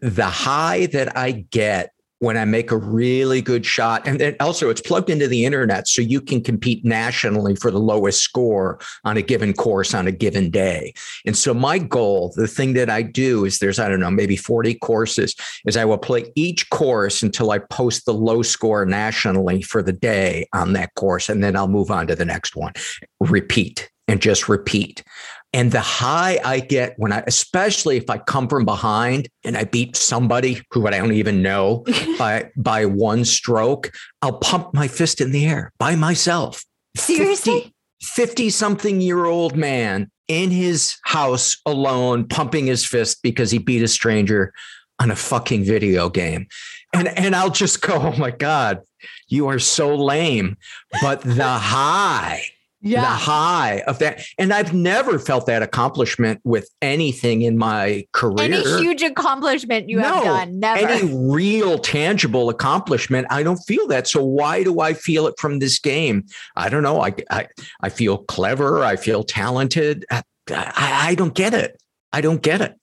the 0.02 0.26
high 0.26 0.88
that 0.88 1.18
I 1.18 1.32
get 1.32 1.92
when 2.20 2.36
I 2.36 2.44
make 2.44 2.70
a 2.72 2.78
really 2.78 3.42
good 3.42 3.66
shot, 3.66 4.06
and 4.06 4.20
then 4.20 4.36
also 4.42 4.70
it's 4.70 4.82
plugged 4.82 5.10
into 5.10 5.28
the 5.28 5.46
internet 5.46 5.88
so 5.88 6.02
you 6.02 6.20
can 6.20 6.44
compete 6.44 6.84
nationally 6.84 7.56
for 7.56 7.72
the 7.72 7.80
lowest 7.80 8.22
score 8.22 8.78
on 9.06 9.16
a 9.16 9.22
given 9.22 9.54
course 9.54 9.94
on 9.94 10.06
a 10.06 10.12
given 10.12 10.50
day. 10.50 10.94
And 11.26 11.38
so 11.38 11.54
my 11.54 11.78
goal, 11.78 12.34
the 12.36 12.48
thing 12.48 12.74
that 12.74 12.90
I 12.90 13.04
do 13.04 13.46
is 13.46 13.60
there's, 13.60 13.80
I 13.80 13.88
don't 13.88 14.02
know, 14.02 14.12
maybe 14.12 14.36
40 14.36 14.76
courses, 14.76 15.34
is 15.66 15.78
I 15.78 15.86
will 15.86 15.98
play 15.98 16.26
each 16.36 16.70
course 16.70 17.24
until 17.24 17.52
I 17.52 17.60
post 17.60 18.06
the 18.06 18.14
low 18.14 18.42
score 18.42 18.86
nationally 18.86 19.62
for 19.62 19.82
the 19.82 19.94
day 19.94 20.46
on 20.54 20.74
that 20.74 20.94
course. 20.96 21.30
And 21.30 21.42
then 21.42 21.56
I'll 21.56 21.70
move 21.70 21.90
on 21.90 22.08
to 22.08 22.16
the 22.16 22.26
next 22.26 22.54
one. 22.54 22.74
Repeat 23.22 23.90
and 24.10 24.22
just 24.22 24.50
repeat. 24.50 25.04
And 25.52 25.72
the 25.72 25.82
high 25.82 26.40
I 26.46 26.60
get 26.60 26.94
when 26.98 27.12
I, 27.12 27.24
especially 27.26 27.98
if 27.98 28.10
I 28.10 28.20
come 28.20 28.48
from 28.48 28.66
behind 28.66 29.28
and 29.44 29.58
I 29.58 29.64
beat 29.64 29.96
somebody 29.96 30.62
who 30.72 30.88
I 30.88 30.92
don't 30.92 31.14
even 31.14 31.42
know 31.42 31.86
by 32.20 32.52
by 32.56 32.86
one 32.86 33.26
stroke, 33.26 33.92
I'll 34.22 34.38
pump 34.38 34.74
my 34.74 34.88
fist 34.88 35.22
in 35.22 35.32
the 35.32 35.46
air 35.46 35.74
by 35.80 35.96
myself. 35.96 36.64
Seriously? 36.96 37.74
50 38.02 38.50
something 38.50 39.02
year 39.02 39.26
old 39.26 39.56
man 39.56 40.10
in 40.28 40.52
his 40.52 40.98
house 41.04 41.58
alone, 41.66 42.28
pumping 42.28 42.68
his 42.68 42.86
fist 42.86 43.20
because 43.24 43.52
he 43.52 43.58
beat 43.58 43.82
a 43.82 43.88
stranger 43.88 44.54
on 45.00 45.12
a 45.12 45.16
fucking 45.16 45.64
video 45.64 46.10
game. 46.10 46.48
And 46.94 47.08
and 47.08 47.36
I'll 47.36 47.50
just 47.50 47.82
go, 47.82 47.96
oh 47.96 48.18
my 48.18 48.32
God, 48.32 48.82
you 49.28 49.48
are 49.48 49.60
so 49.60 49.96
lame. 49.96 50.58
But 51.02 51.22
the 51.22 51.48
high 51.48 52.44
the 52.82 53.02
high 53.02 53.84
of 53.88 54.00
that. 54.00 54.24
And 54.38 54.54
I've 54.54 54.74
never 54.74 55.20
felt 55.20 55.46
that 55.48 55.62
accomplishment 55.62 56.42
with 56.44 56.70
anything 56.82 57.42
in 57.42 57.58
my 57.58 58.06
career. 58.14 58.46
Any 58.46 58.62
huge 58.82 59.02
accomplishment 59.02 59.90
you 59.90 60.00
have 60.00 60.24
done. 60.24 60.60
Never. 60.60 60.88
Any 60.88 61.14
real 61.14 61.78
tangible 61.80 62.50
accomplishment. 62.50 63.28
I 63.30 63.44
don't 63.44 63.58
feel 63.58 63.88
that. 63.88 64.08
So 64.08 64.24
why 64.24 64.64
do 64.64 64.80
I 64.80 64.94
feel 64.94 65.28
it 65.28 65.36
from 65.38 65.60
this 65.60 65.80
game? 65.80 66.26
I 66.56 66.70
don't 66.70 66.84
know. 66.84 67.02
I 67.02 67.14
I, 67.30 67.48
I 67.82 67.90
feel 67.90 68.20
clever. 68.20 68.84
I 68.84 68.96
feel 68.96 69.24
talented. 69.24 70.06
I, 70.12 70.24
I, 70.50 71.10
I 71.10 71.16
don't 71.16 71.34
get 71.36 71.54
it. 71.54 71.82
I 72.12 72.22
don't 72.22 72.42
get 72.42 72.62
it. 72.62 72.76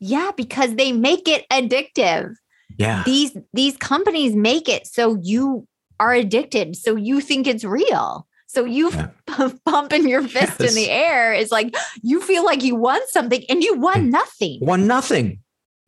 yeah, 0.00 0.30
because 0.36 0.74
they 0.76 0.92
make 0.92 1.26
it 1.28 1.46
addictive. 1.50 2.34
Yeah. 2.76 3.02
These 3.04 3.36
these 3.52 3.76
companies 3.76 4.36
make 4.36 4.68
it 4.68 4.86
so 4.86 5.18
you 5.22 5.66
are 5.98 6.12
addicted, 6.12 6.76
so 6.76 6.94
you 6.94 7.20
think 7.20 7.46
it's 7.46 7.64
real. 7.64 8.27
So 8.48 8.64
you 8.64 8.90
Yeah. 8.90 9.10
pumping 9.64 10.08
your 10.08 10.26
fist 10.26 10.60
in 10.60 10.74
the 10.74 10.90
air 10.90 11.32
is 11.32 11.52
like 11.52 11.74
you 12.02 12.20
feel 12.20 12.44
like 12.44 12.62
you 12.62 12.74
won 12.74 13.00
something 13.08 13.44
and 13.48 13.62
you 13.62 13.78
won 13.78 14.08
mm. 14.08 14.10
nothing. 14.10 14.58
Won 14.62 14.86
nothing. 14.86 15.40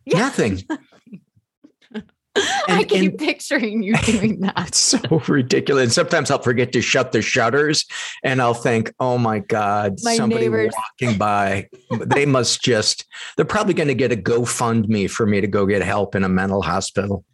Yeah. 0.05 0.19
Nothing. 0.19 0.63
I 2.69 2.85
keep 2.85 3.11
and- 3.11 3.19
picturing 3.19 3.83
you 3.83 3.97
doing 4.05 4.41
that. 4.41 4.69
It's 4.69 4.79
so 4.79 5.01
ridiculous. 5.27 5.85
And 5.85 5.93
sometimes 5.93 6.31
I'll 6.31 6.43
forget 6.43 6.73
to 6.73 6.81
shut 6.81 7.13
the 7.13 7.23
shutters 7.23 7.85
and 8.23 8.41
I'll 8.41 8.55
think, 8.55 8.93
oh 9.01 9.19
my 9.19 9.41
God, 9.41 9.97
My 10.03 10.15
somebody 10.15 10.43
neighbors. 10.43 10.73
walking 11.01 11.19
by. 11.19 11.69
They 11.99 12.27
must 12.27 12.63
just, 12.63 13.05
they're 13.37 13.45
probably 13.45 13.75
going 13.75 13.89
to 13.89 13.95
get 13.95 14.13
a 14.13 14.17
GoFundMe 14.17 15.11
for 15.11 15.27
me 15.27 15.41
to 15.41 15.49
go 15.49 15.67
get 15.67 15.83
help 15.83 16.15
in 16.15 16.25
a 16.25 16.29
mental 16.29 16.63
hospital. 16.63 17.25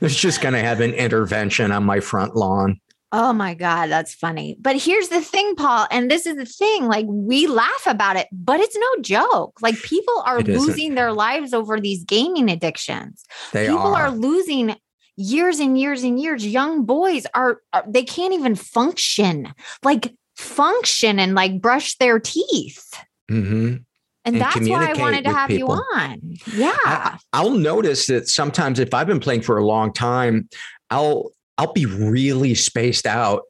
There's 0.00 0.16
just 0.16 0.40
going 0.40 0.54
to 0.54 0.60
have 0.60 0.80
an 0.80 0.92
intervention 0.92 1.72
on 1.72 1.84
my 1.84 2.00
front 2.00 2.36
lawn. 2.36 2.80
Oh 3.10 3.32
my 3.32 3.54
God, 3.54 3.86
that's 3.86 4.14
funny. 4.14 4.56
But 4.60 4.76
here's 4.76 5.08
the 5.08 5.22
thing, 5.22 5.54
Paul, 5.56 5.86
and 5.90 6.10
this 6.10 6.26
is 6.26 6.36
the 6.36 6.44
thing 6.44 6.86
like 6.86 7.06
we 7.08 7.46
laugh 7.46 7.86
about 7.86 8.16
it, 8.16 8.28
but 8.30 8.60
it's 8.60 8.76
no 8.76 9.02
joke. 9.02 9.58
Like 9.62 9.80
people 9.82 10.22
are 10.26 10.40
losing 10.42 10.94
their 10.94 11.12
lives 11.12 11.54
over 11.54 11.80
these 11.80 12.04
gaming 12.04 12.50
addictions. 12.50 13.24
They 13.52 13.66
people 13.66 13.78
are. 13.78 14.08
are. 14.08 14.10
losing 14.10 14.76
years 15.16 15.58
and 15.58 15.80
years 15.80 16.02
and 16.02 16.20
years. 16.20 16.46
Young 16.46 16.84
boys 16.84 17.26
are, 17.34 17.62
are, 17.72 17.84
they 17.88 18.04
can't 18.04 18.34
even 18.34 18.54
function, 18.54 19.54
like 19.82 20.14
function 20.36 21.18
and 21.18 21.34
like 21.34 21.62
brush 21.62 21.96
their 21.96 22.20
teeth. 22.20 22.92
Mm-hmm. 23.30 23.76
And, 24.24 24.36
And 24.36 24.40
that's 24.40 24.68
why 24.68 24.90
I 24.90 24.92
wanted 25.00 25.24
to 25.24 25.32
have 25.32 25.50
you 25.50 25.68
on. 25.68 26.36
Yeah. 26.54 26.76
I, 26.84 27.18
I'll 27.32 27.52
notice 27.52 28.06
that 28.08 28.28
sometimes 28.28 28.78
if 28.78 28.92
I've 28.92 29.06
been 29.06 29.20
playing 29.20 29.40
for 29.40 29.56
a 29.56 29.64
long 29.64 29.94
time, 29.94 30.50
I'll 30.90 31.30
I'll 31.58 31.72
be 31.72 31.86
really 31.86 32.54
spaced 32.54 33.06
out. 33.06 33.42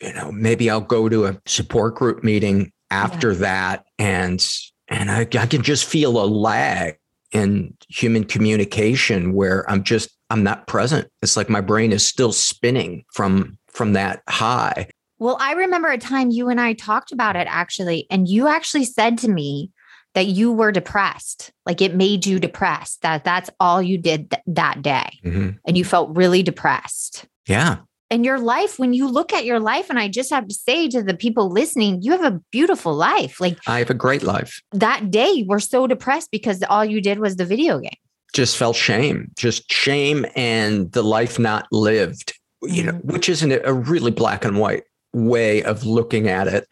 You 0.00 0.12
know, 0.12 0.30
maybe 0.30 0.68
I'll 0.70 0.80
go 0.80 1.08
to 1.08 1.26
a 1.26 1.40
support 1.46 1.94
group 1.96 2.22
meeting 2.22 2.70
after 2.90 3.34
that, 3.36 3.84
and 3.98 4.44
and 4.88 5.10
I, 5.10 5.20
I 5.20 5.46
can 5.46 5.62
just 5.62 5.86
feel 5.86 6.22
a 6.22 6.26
lag 6.26 6.96
in 7.32 7.76
human 7.88 8.24
communication 8.24 9.32
where 9.32 9.68
I'm 9.70 9.82
just 9.82 10.10
I'm 10.30 10.42
not 10.42 10.66
present. 10.66 11.08
It's 11.22 11.36
like 11.36 11.48
my 11.48 11.60
brain 11.60 11.92
is 11.92 12.06
still 12.06 12.32
spinning 12.32 13.04
from 13.12 13.58
from 13.68 13.94
that 13.94 14.22
high. 14.28 14.88
Well, 15.18 15.36
I 15.40 15.52
remember 15.52 15.88
a 15.88 15.98
time 15.98 16.30
you 16.30 16.48
and 16.48 16.60
I 16.60 16.74
talked 16.74 17.12
about 17.12 17.36
it 17.36 17.46
actually, 17.48 18.06
and 18.10 18.28
you 18.28 18.46
actually 18.48 18.84
said 18.84 19.18
to 19.18 19.28
me 19.28 19.70
that 20.14 20.26
you 20.26 20.52
were 20.52 20.70
depressed. 20.70 21.52
Like 21.66 21.80
it 21.80 21.94
made 21.94 22.26
you 22.26 22.38
depressed, 22.38 23.02
that 23.02 23.24
that's 23.24 23.50
all 23.58 23.82
you 23.82 23.98
did 23.98 24.30
th- 24.30 24.42
that 24.46 24.82
day. 24.82 25.18
Mhm. 25.24 25.58
And 25.66 25.78
you 25.78 25.84
felt 25.84 26.16
really 26.16 26.42
depressed. 26.42 27.26
Yeah, 27.46 27.78
And 28.10 28.24
your 28.24 28.38
life, 28.38 28.78
when 28.78 28.92
you 28.92 29.08
look 29.08 29.32
at 29.32 29.44
your 29.44 29.58
life, 29.60 29.90
and 29.90 29.98
I 29.98 30.08
just 30.08 30.30
have 30.30 30.46
to 30.48 30.54
say 30.54 30.88
to 30.88 31.02
the 31.02 31.14
people 31.14 31.50
listening, 31.50 32.00
you 32.02 32.12
have 32.12 32.24
a 32.24 32.40
beautiful 32.52 32.94
life. 32.94 33.40
Like 33.40 33.58
I 33.66 33.78
have 33.80 33.90
a 33.90 33.94
great 33.94 34.22
life. 34.22 34.62
that 34.72 35.10
day, 35.10 35.30
you 35.30 35.46
were 35.46 35.60
so 35.60 35.86
depressed 35.86 36.30
because 36.30 36.62
all 36.68 36.84
you 36.84 37.00
did 37.00 37.18
was 37.18 37.36
the 37.36 37.44
video 37.44 37.78
game. 37.80 37.98
just 38.32 38.56
felt 38.56 38.74
shame, 38.76 39.30
just 39.36 39.70
shame 39.70 40.26
and 40.34 40.90
the 40.90 41.02
life 41.04 41.38
not 41.38 41.66
lived, 41.70 42.32
you 42.62 42.82
know, 42.82 42.92
Mhm. 42.92 43.04
which 43.04 43.28
isn't 43.28 43.52
a 43.64 43.72
really 43.72 44.10
black 44.10 44.44
and 44.44 44.58
white 44.58 44.82
way 45.12 45.62
of 45.62 45.84
looking 45.86 46.26
at 46.28 46.48
it 46.48 46.66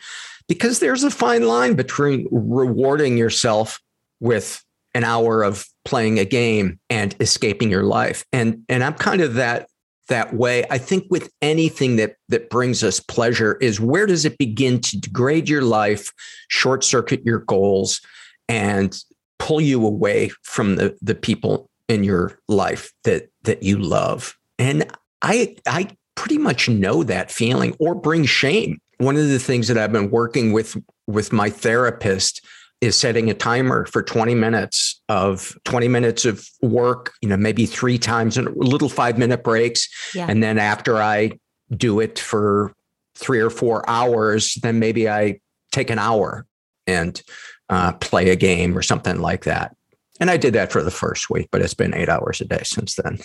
because 0.49 0.81
there's 0.81 1.05
a 1.05 1.11
fine 1.11 1.47
line 1.47 1.75
between 1.75 2.27
rewarding 2.33 3.17
yourself 3.17 3.79
with 4.19 4.61
an 4.95 5.05
hour 5.05 5.45
of 5.45 5.65
playing 5.85 6.19
a 6.19 6.25
game 6.25 6.81
and 6.91 7.15
escaping 7.21 7.71
your 7.71 7.85
life. 7.85 8.25
And 8.33 8.65
and 8.69 8.83
I'm 8.83 8.95
kind 8.95 9.21
of 9.23 9.35
that 9.35 9.69
that 10.09 10.35
way. 10.35 10.65
I 10.71 10.79
think 10.79 11.05
with 11.11 11.31
anything 11.41 11.97
that 11.97 12.17
that 12.29 12.51
brings 12.51 12.83
us 12.83 13.01
pleasure 13.01 13.57
is 13.61 13.81
where 13.81 14.07
does 14.07 14.25
it 14.25 14.39
begin 14.39 14.81
to 14.81 15.01
degrade 15.01 15.49
your 15.49 15.63
life, 15.63 16.13
short 16.49 16.85
circuit 16.85 17.25
your 17.25 17.41
goals 17.41 18.01
and 18.49 18.97
pull 19.39 19.61
you 19.61 19.85
away 19.87 20.31
from 20.43 20.77
the 20.77 20.97
the 21.03 21.15
people 21.15 21.69
in 21.89 22.05
your 22.05 22.39
life 22.49 22.93
that 23.05 23.31
that 23.43 23.63
you 23.63 23.79
love. 23.79 24.37
And 24.59 24.91
I 25.23 25.57
I 25.67 25.89
pretty 26.15 26.39
much 26.39 26.69
know 26.69 27.03
that 27.03 27.31
feeling 27.31 27.75
or 27.79 27.95
bring 27.95 28.25
shame. 28.25 28.79
One 28.99 29.17
of 29.17 29.29
the 29.29 29.39
things 29.39 29.69
that 29.69 29.79
I've 29.79 29.93
been 29.93 30.11
working 30.11 30.53
with 30.53 30.77
with 31.07 31.33
my 31.33 31.51
therapist 31.51 32.45
is 32.83 32.97
setting 32.97 33.31
a 33.31 33.35
timer 33.35 33.87
for 33.87 34.03
20 34.03 34.35
minutes 34.35 35.01
of 35.09 35.57
20 35.65 35.87
minutes 35.87 36.25
of 36.25 36.45
work, 36.61 37.13
you 37.23 37.29
know, 37.29 37.37
maybe 37.37 37.65
three 37.65 37.97
times 37.97 38.37
and 38.37 38.49
little 38.57 38.89
5 38.89 39.17
minute 39.17 39.45
breaks. 39.45 39.89
Yeah. 40.15 40.27
And 40.29 40.43
then 40.43 40.59
after 40.59 40.99
I 41.01 41.31
do 41.75 42.01
it 42.01 42.19
for 42.19 42.75
3 43.15 43.39
or 43.39 43.51
4 43.51 43.89
hours, 43.89 44.55
then 44.63 44.81
maybe 44.81 45.09
I 45.09 45.39
take 45.71 45.91
an 45.91 46.01
hour 46.01 46.45
and 46.89 47.23
uh, 47.69 47.93
play 47.93 48.31
a 48.31 48.37
game 48.37 48.77
or 48.77 48.83
something 48.83 49.21
like 49.21 49.45
that. 49.45 49.77
And 50.19 50.29
I 50.29 50.37
did 50.37 50.53
that 50.55 50.73
for 50.73 50.83
the 50.83 50.91
first 50.91 51.31
week, 51.31 51.49
but 51.53 51.63
it's 51.63 51.75
been 51.75 51.95
eight 51.95 52.09
hours 52.09 52.41
a 52.41 52.45
day 52.45 52.63
since 52.65 52.97
then 52.97 53.19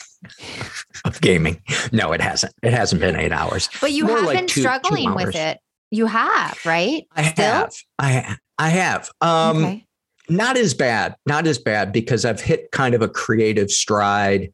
of 1.05 1.19
gaming. 1.19 1.61
No, 1.91 2.11
it 2.11 2.21
hasn't. 2.21 2.53
It 2.61 2.73
hasn't 2.73 3.01
been 3.01 3.15
eight 3.15 3.31
hours. 3.31 3.69
But 3.81 3.91
you 3.91 4.05
More 4.05 4.17
have 4.17 4.25
like 4.27 4.37
been 4.37 4.47
two- 4.47 4.55
two 4.55 4.61
struggling 4.61 5.15
with 5.15 5.35
it. 5.35 5.57
You 5.89 6.05
have, 6.05 6.59
right? 6.65 7.03
I 7.15 7.23
Still? 7.23 7.45
have. 7.45 7.73
I 7.97 8.37
I 8.57 8.69
have. 8.69 9.09
Um, 9.21 9.57
okay. 9.57 9.85
Not 10.29 10.57
as 10.57 10.73
bad. 10.73 11.15
Not 11.25 11.47
as 11.47 11.57
bad 11.57 11.93
because 11.93 12.25
I've 12.25 12.41
hit 12.41 12.71
kind 12.71 12.93
of 12.93 13.01
a 13.01 13.07
creative 13.07 13.71
stride 13.71 14.51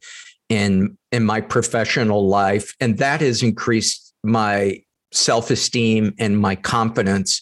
in 0.49 0.97
in 1.11 1.23
my 1.25 1.41
professional 1.41 2.27
life. 2.27 2.75
And 2.79 2.97
that 2.99 3.21
has 3.21 3.41
increased 3.41 4.13
my 4.23 4.81
self 5.11 5.49
esteem 5.49 6.13
and 6.19 6.39
my 6.39 6.55
confidence. 6.55 7.41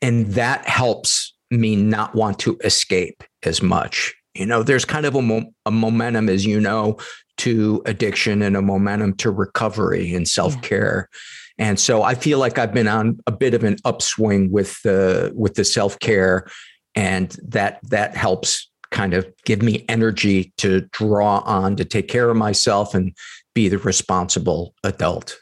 And 0.00 0.26
that 0.32 0.68
helps 0.68 1.32
me 1.50 1.76
not 1.76 2.14
want 2.14 2.38
to 2.40 2.58
escape 2.64 3.22
as 3.42 3.62
much. 3.62 4.14
You 4.34 4.46
know, 4.46 4.62
there's 4.62 4.86
kind 4.86 5.04
of 5.04 5.14
a, 5.14 5.22
mo- 5.22 5.52
a 5.66 5.70
momentum, 5.70 6.28
as 6.28 6.46
you 6.46 6.58
know, 6.58 6.96
to 7.38 7.82
addiction 7.84 8.42
and 8.42 8.56
a 8.56 8.62
momentum 8.62 9.14
to 9.16 9.30
recovery 9.30 10.14
and 10.14 10.26
self 10.26 10.60
care. 10.62 11.08
Yeah. 11.10 11.18
And 11.62 11.78
so 11.78 12.02
I 12.02 12.16
feel 12.16 12.40
like 12.40 12.58
I've 12.58 12.74
been 12.74 12.88
on 12.88 13.20
a 13.28 13.30
bit 13.30 13.54
of 13.54 13.62
an 13.62 13.76
upswing 13.84 14.50
with 14.50 14.82
the 14.82 15.30
with 15.32 15.54
the 15.54 15.64
self 15.64 15.96
care, 16.00 16.48
and 16.96 17.36
that 17.46 17.78
that 17.84 18.16
helps 18.16 18.68
kind 18.90 19.14
of 19.14 19.32
give 19.44 19.62
me 19.62 19.84
energy 19.88 20.52
to 20.56 20.80
draw 20.90 21.38
on 21.46 21.76
to 21.76 21.84
take 21.84 22.08
care 22.08 22.28
of 22.28 22.36
myself 22.36 22.96
and 22.96 23.16
be 23.54 23.68
the 23.68 23.78
responsible 23.78 24.74
adult. 24.82 25.38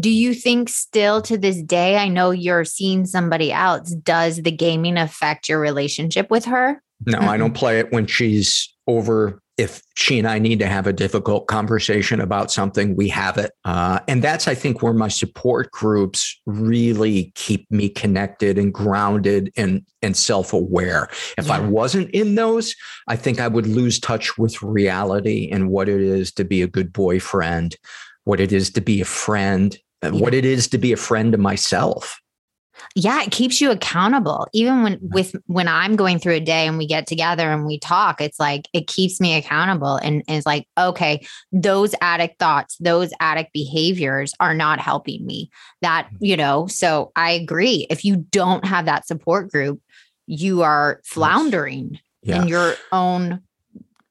Do 0.00 0.10
you 0.10 0.34
think 0.34 0.70
still 0.70 1.22
to 1.22 1.38
this 1.38 1.62
day, 1.62 1.98
I 1.98 2.08
know 2.08 2.32
you're 2.32 2.64
seeing 2.64 3.06
somebody 3.06 3.52
else, 3.52 3.94
does 3.94 4.38
the 4.42 4.50
gaming 4.50 4.96
affect 4.96 5.48
your 5.48 5.60
relationship 5.60 6.32
with 6.32 6.46
her? 6.46 6.82
No, 7.06 7.20
I 7.20 7.36
don't 7.36 7.54
play 7.54 7.78
it 7.78 7.92
when 7.92 8.06
she's 8.06 8.68
over 8.88 9.40
if 9.60 9.82
she 9.94 10.18
and 10.18 10.26
I 10.26 10.38
need 10.38 10.58
to 10.60 10.66
have 10.66 10.86
a 10.86 10.92
difficult 10.92 11.46
conversation 11.46 12.18
about 12.18 12.50
something, 12.50 12.96
we 12.96 13.08
have 13.08 13.36
it. 13.36 13.52
Uh, 13.66 14.00
and 14.08 14.24
that's, 14.24 14.48
I 14.48 14.54
think, 14.54 14.82
where 14.82 14.94
my 14.94 15.08
support 15.08 15.70
groups 15.70 16.40
really 16.46 17.30
keep 17.34 17.70
me 17.70 17.90
connected 17.90 18.56
and 18.56 18.72
grounded 18.72 19.52
and, 19.58 19.84
and 20.00 20.16
self 20.16 20.54
aware. 20.54 21.08
If 21.36 21.48
yeah. 21.48 21.56
I 21.56 21.60
wasn't 21.60 22.08
in 22.12 22.36
those, 22.36 22.74
I 23.06 23.16
think 23.16 23.38
I 23.38 23.48
would 23.48 23.66
lose 23.66 24.00
touch 24.00 24.38
with 24.38 24.62
reality 24.62 25.50
and 25.52 25.68
what 25.68 25.90
it 25.90 26.00
is 26.00 26.32
to 26.32 26.44
be 26.44 26.62
a 26.62 26.66
good 26.66 26.90
boyfriend, 26.90 27.76
what 28.24 28.40
it 28.40 28.52
is 28.52 28.70
to 28.70 28.80
be 28.80 29.02
a 29.02 29.04
friend, 29.04 29.78
yeah. 30.02 30.10
what 30.10 30.32
it 30.32 30.46
is 30.46 30.68
to 30.68 30.78
be 30.78 30.92
a 30.92 30.96
friend 30.96 31.32
to 31.32 31.38
myself 31.38 32.18
yeah 32.94 33.22
it 33.22 33.30
keeps 33.30 33.60
you 33.60 33.70
accountable. 33.70 34.46
Even 34.52 34.82
when 34.82 34.98
with 35.00 35.34
when 35.46 35.68
i'm 35.68 35.96
going 35.96 36.18
through 36.18 36.34
a 36.34 36.40
day 36.40 36.66
and 36.66 36.78
we 36.78 36.86
get 36.86 37.06
together 37.06 37.50
and 37.50 37.66
we 37.66 37.78
talk 37.78 38.20
it's 38.20 38.40
like 38.40 38.68
it 38.72 38.86
keeps 38.86 39.20
me 39.20 39.36
accountable 39.36 39.96
and, 39.96 40.22
and 40.26 40.36
it's 40.36 40.46
like 40.46 40.66
okay 40.78 41.24
those 41.52 41.94
addict 42.00 42.38
thoughts 42.38 42.76
those 42.78 43.12
addict 43.20 43.52
behaviors 43.52 44.32
are 44.40 44.54
not 44.54 44.80
helping 44.80 45.24
me. 45.26 45.50
That 45.82 46.08
mm. 46.12 46.18
you 46.20 46.36
know 46.36 46.66
so 46.66 47.12
i 47.16 47.30
agree. 47.30 47.86
If 47.90 48.04
you 48.04 48.16
don't 48.16 48.64
have 48.64 48.86
that 48.86 49.06
support 49.06 49.50
group 49.50 49.80
you 50.26 50.62
are 50.62 51.00
floundering 51.04 51.98
yeah. 52.22 52.42
in 52.42 52.48
your 52.48 52.74
own 52.92 53.42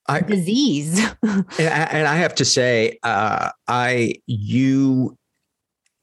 I, 0.08 0.22
disease. 0.22 1.00
And 1.24 2.08
I 2.08 2.16
have 2.16 2.36
to 2.36 2.46
say 2.46 2.98
uh, 3.04 3.52
i 3.68 4.16
you 4.26 5.18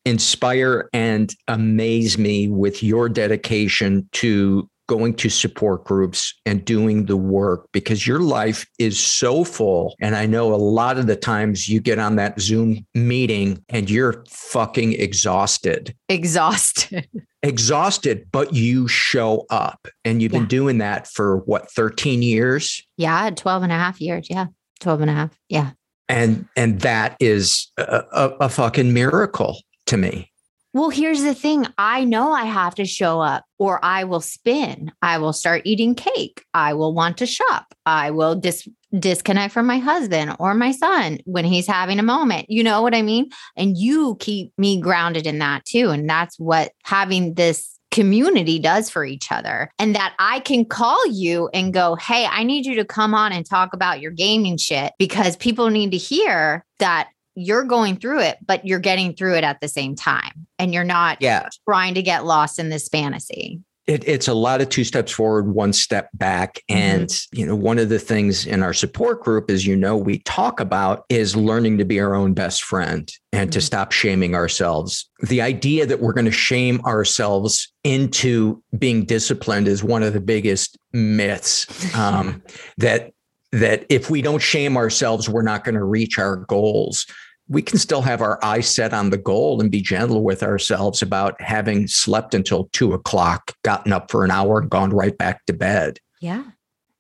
inspire 0.07 0.89
and 0.93 1.35
amaze 1.49 2.17
me 2.17 2.49
with 2.49 2.83
your 2.83 3.09
dedication 3.09 4.09
to 4.13 4.71
going 4.89 5.15
to 5.15 5.29
support 5.29 5.85
groups 5.85 6.33
and 6.47 6.65
doing 6.65 7.07
the 7.07 7.17
work 7.17 7.69
because 7.73 8.07
your 8.07 8.21
life 8.21 8.67
is 8.79 8.99
so 8.99 9.45
full. 9.45 9.97
And 10.01 10.15
I 10.15 10.27
know 10.27 10.55
a 10.55 10.57
lot 10.57 10.97
of 10.97 11.07
the 11.07 11.17
times 11.17 11.69
you 11.69 11.81
get 11.81 11.99
on 11.99 12.17
that 12.17 12.41
Zoom 12.41 12.87
meeting 12.95 13.65
and 13.69 13.91
you're 13.91 14.25
fucking 14.29 14.93
exhausted. 14.93 15.95
Exhausted. 16.09 17.09
exhausted, 17.43 18.27
but 18.31 18.55
you 18.55 18.87
show 18.87 19.45
up. 19.51 19.89
And 20.05 20.23
you've 20.23 20.33
yeah. 20.33 20.41
been 20.41 20.49
doing 20.49 20.79
that 20.79 21.09
for 21.09 21.39
what, 21.39 21.71
13 21.73 22.23
years? 22.23 22.83
Yeah, 22.97 23.31
12 23.31 23.65
and 23.65 23.73
a 23.73 23.77
half 23.77 24.01
years. 24.01 24.29
Yeah. 24.31 24.47
12 24.81 25.01
and 25.03 25.11
a 25.11 25.15
half. 25.15 25.39
Yeah. 25.49 25.71
And 26.09 26.47
and 26.55 26.83
that 26.83 27.17
is 27.19 27.73
a, 27.77 28.05
a, 28.13 28.29
a 28.43 28.49
fucking 28.49 28.93
miracle 28.93 29.59
to 29.87 29.97
me. 29.97 30.33
Well, 30.77 30.91
here's 30.91 31.23
the 31.23 31.35
thing 31.35 31.67
I 31.79 32.05
know 32.05 32.33
I 32.33 32.45
have 32.45 32.75
to 32.75 32.85
show 32.85 33.21
up 33.21 33.47
or 33.59 33.83
I 33.83 34.05
will 34.05 34.21
spin. 34.21 34.93
I 35.01 35.17
will 35.17 35.33
start 35.33 35.63
eating 35.65 35.95
cake. 35.95 36.45
I 36.53 36.75
will 36.75 36.93
want 36.93 37.17
to 37.19 37.27
shop. 37.27 37.75
I 37.87 38.11
will 38.11 38.35
dis- 38.35 38.69
disconnect 38.99 39.55
from 39.55 39.67
my 39.67 39.79
husband 39.79 40.37
or 40.39 40.53
my 40.53 40.73
son 40.73 41.21
when 41.25 41.47
he's 41.47 41.67
having 41.67 41.99
a 41.99 42.03
moment. 42.03 42.51
You 42.51 42.63
know 42.63 42.83
what 42.83 42.95
I 42.95 43.01
mean? 43.01 43.31
And 43.57 43.79
you 43.79 44.19
keep 44.21 44.53
me 44.59 44.79
grounded 44.79 45.27
in 45.27 45.39
that 45.39 45.65
too. 45.65 45.89
And 45.89 46.07
that's 46.09 46.39
what 46.39 46.73
having 46.85 47.35
this 47.35 47.77
community 47.91 48.59
does 48.59 48.91
for 48.91 49.07
each 49.07 49.33
other. 49.33 49.71
And 49.79 49.95
that 49.95 50.15
I 50.19 50.41
can 50.41 50.67
call 50.67 51.07
you 51.07 51.49
and 51.55 51.73
go, 51.73 51.95
Hey, 51.95 52.27
I 52.27 52.43
need 52.43 52.67
you 52.67 52.75
to 52.75 52.85
come 52.85 53.15
on 53.15 53.33
and 53.33 53.49
talk 53.49 53.73
about 53.73 54.03
your 54.03 54.11
gaming 54.11 54.59
shit 54.59 54.93
because 54.99 55.37
people 55.37 55.71
need 55.71 55.93
to 55.93 55.97
hear 55.97 56.67
that 56.79 57.09
you're 57.37 57.65
going 57.65 57.97
through 57.97 58.21
it, 58.21 58.39
but 58.45 58.67
you're 58.67 58.81
getting 58.81 59.15
through 59.15 59.37
it 59.37 59.45
at 59.45 59.61
the 59.61 59.69
same 59.69 59.95
time. 59.95 60.47
And 60.59 60.73
you're 60.73 60.85
not 60.85 61.19
yeah. 61.21 61.49
trying 61.69 61.95
to 61.95 62.03
get 62.03 62.25
lost 62.25 62.59
in 62.59 62.71
this 62.71 62.89
fantasy. 62.89 63.61
It, 63.87 64.03
it's 64.09 64.27
a 64.27 64.35
lot 64.35 64.61
of 64.61 64.69
two 64.69 64.83
steps 64.83 65.13
forward, 65.13 65.55
one 65.55 65.73
step 65.73 66.09
back. 66.15 66.57
Mm-hmm. 66.69 66.81
And, 66.81 67.09
mm-hmm. 67.09 67.39
you 67.39 67.47
know, 67.47 67.55
one 67.55 67.79
of 67.79 67.89
the 67.89 68.01
things 68.01 68.47
in 68.47 68.63
our 68.63 68.73
support 68.73 69.23
group, 69.23 69.49
as 69.49 69.65
you 69.65 69.77
know, 69.77 69.97
we 69.97 70.21
talk 70.21 70.59
about 70.59 71.05
is 71.09 71.37
learning 71.37 71.79
to 71.79 71.85
be 71.85 72.01
our 72.01 72.15
own 72.15 72.33
best 72.33 72.65
friend 72.65 73.13
and 73.33 73.51
mm-hmm. 73.51 73.51
to 73.51 73.61
stop 73.61 73.93
shaming 73.93 74.35
ourselves. 74.35 75.09
The 75.29 75.43
idea 75.43 75.87
that 75.87 76.01
we're 76.01 76.15
going 76.15 76.25
to 76.25 76.33
shame 76.33 76.81
ourselves 76.81 77.73
into 77.85 78.61
being 78.77 79.05
disciplined 79.05 79.69
is 79.69 79.85
one 79.85 80.03
of 80.03 80.15
the 80.15 80.21
biggest 80.21 80.79
myths 80.93 81.95
um, 81.95 82.43
that 82.79 83.13
that 83.53 83.87
if 83.89 84.11
we 84.11 84.21
don't 84.21 84.43
shame 84.43 84.77
ourselves, 84.77 85.29
we're 85.29 85.43
not 85.43 85.65
going 85.65 85.77
to 85.77 85.85
reach 85.85 86.19
our 86.19 86.37
goals 86.37 87.07
we 87.49 87.63
can 87.63 87.79
still 87.79 88.03
have 88.03 88.21
our 88.21 88.45
eyes 88.45 88.69
set 88.69 88.93
on 88.93 89.11
the 89.11 89.19
goal 89.19 89.61
and 89.61 89.71
be 89.71 89.81
gentle 89.81 90.23
with 90.23 90.43
ourselves 90.43 91.01
about 91.03 91.41
having 91.41 91.87
slept 91.87 92.35
until 92.35 92.69
two 92.73 92.93
o'clock, 92.93 93.53
gotten 93.63 93.93
up 93.93 94.11
for 94.11 94.25
an 94.25 94.31
hour, 94.31 94.61
and 94.61 94.71
gone 94.71 94.91
right 94.91 95.17
back 95.17 95.45
to 95.47 95.53
bed. 95.53 95.99
Yeah. 96.21 96.43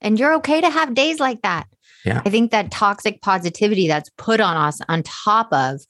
And 0.00 0.20
you're 0.20 0.34
okay 0.34 0.60
to 0.60 0.70
have 0.70 0.94
days 0.94 1.18
like 1.18 1.42
that. 1.42 1.66
Yeah. 2.04 2.22
I 2.24 2.30
think 2.30 2.52
that 2.52 2.70
toxic 2.70 3.20
positivity 3.22 3.88
that's 3.88 4.10
put 4.16 4.40
on 4.40 4.56
us 4.56 4.80
on 4.88 5.02
top 5.02 5.52
of 5.52 5.80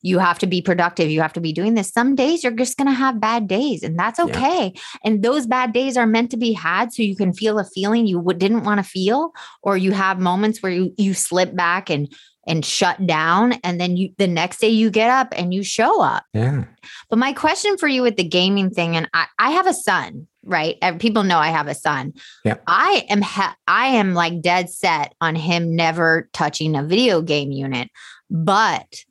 you 0.00 0.18
have 0.18 0.38
to 0.38 0.46
be 0.46 0.62
productive, 0.62 1.10
you 1.10 1.20
have 1.20 1.32
to 1.32 1.40
be 1.40 1.52
doing 1.52 1.74
this. 1.74 1.90
Some 1.90 2.14
days 2.14 2.44
you're 2.44 2.52
just 2.52 2.76
going 2.76 2.86
to 2.86 2.94
have 2.94 3.20
bad 3.20 3.48
days, 3.48 3.82
and 3.82 3.98
that's 3.98 4.20
okay. 4.20 4.72
Yeah. 4.72 4.80
And 5.04 5.22
those 5.22 5.46
bad 5.46 5.72
days 5.72 5.96
are 5.96 6.06
meant 6.06 6.30
to 6.30 6.36
be 6.36 6.52
had 6.52 6.92
so 6.92 7.02
you 7.02 7.16
can 7.16 7.32
feel 7.32 7.58
a 7.58 7.64
feeling 7.64 8.06
you 8.06 8.22
didn't 8.36 8.62
want 8.62 8.78
to 8.78 8.88
feel, 8.88 9.32
or 9.62 9.76
you 9.76 9.92
have 9.92 10.20
moments 10.20 10.62
where 10.62 10.70
you, 10.70 10.94
you 10.96 11.12
slip 11.12 11.56
back 11.56 11.90
and 11.90 12.08
and 12.46 12.64
shut 12.64 13.06
down 13.06 13.54
and 13.64 13.80
then 13.80 13.96
you 13.96 14.10
the 14.18 14.26
next 14.26 14.58
day 14.60 14.68
you 14.68 14.90
get 14.90 15.10
up 15.10 15.28
and 15.36 15.52
you 15.52 15.62
show 15.62 16.00
up. 16.00 16.24
Yeah. 16.32 16.64
But 17.10 17.18
my 17.18 17.32
question 17.32 17.76
for 17.76 17.88
you 17.88 18.02
with 18.02 18.16
the 18.16 18.24
gaming 18.24 18.70
thing 18.70 18.96
and 18.96 19.08
i, 19.14 19.26
I 19.38 19.50
have 19.50 19.66
a 19.66 19.74
son 19.74 20.26
right? 20.48 20.76
People 21.00 21.24
know 21.24 21.38
i 21.38 21.48
have 21.48 21.66
a 21.66 21.74
son. 21.74 22.14
Yeah. 22.44 22.56
I 22.66 23.04
am 23.10 23.20
ha- 23.20 23.56
i 23.66 23.88
am 23.88 24.14
like 24.14 24.40
dead 24.40 24.70
set 24.70 25.14
on 25.20 25.34
him 25.34 25.74
never 25.74 26.28
touching 26.32 26.76
a 26.76 26.84
video 26.84 27.20
game 27.20 27.50
unit 27.50 27.88
but 28.30 29.04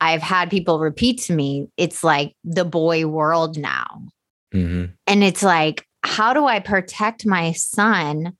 i've 0.00 0.22
had 0.22 0.50
people 0.50 0.78
repeat 0.78 1.22
to 1.22 1.34
me 1.34 1.68
it's 1.76 2.04
like 2.04 2.34
the 2.44 2.64
boy 2.64 3.06
world 3.06 3.56
now. 3.58 4.02
Mm-hmm. 4.52 4.92
and 5.08 5.24
it's 5.24 5.42
like 5.42 5.86
how 6.02 6.32
do 6.32 6.44
i 6.46 6.60
protect 6.60 7.26
my 7.26 7.52
son 7.52 8.36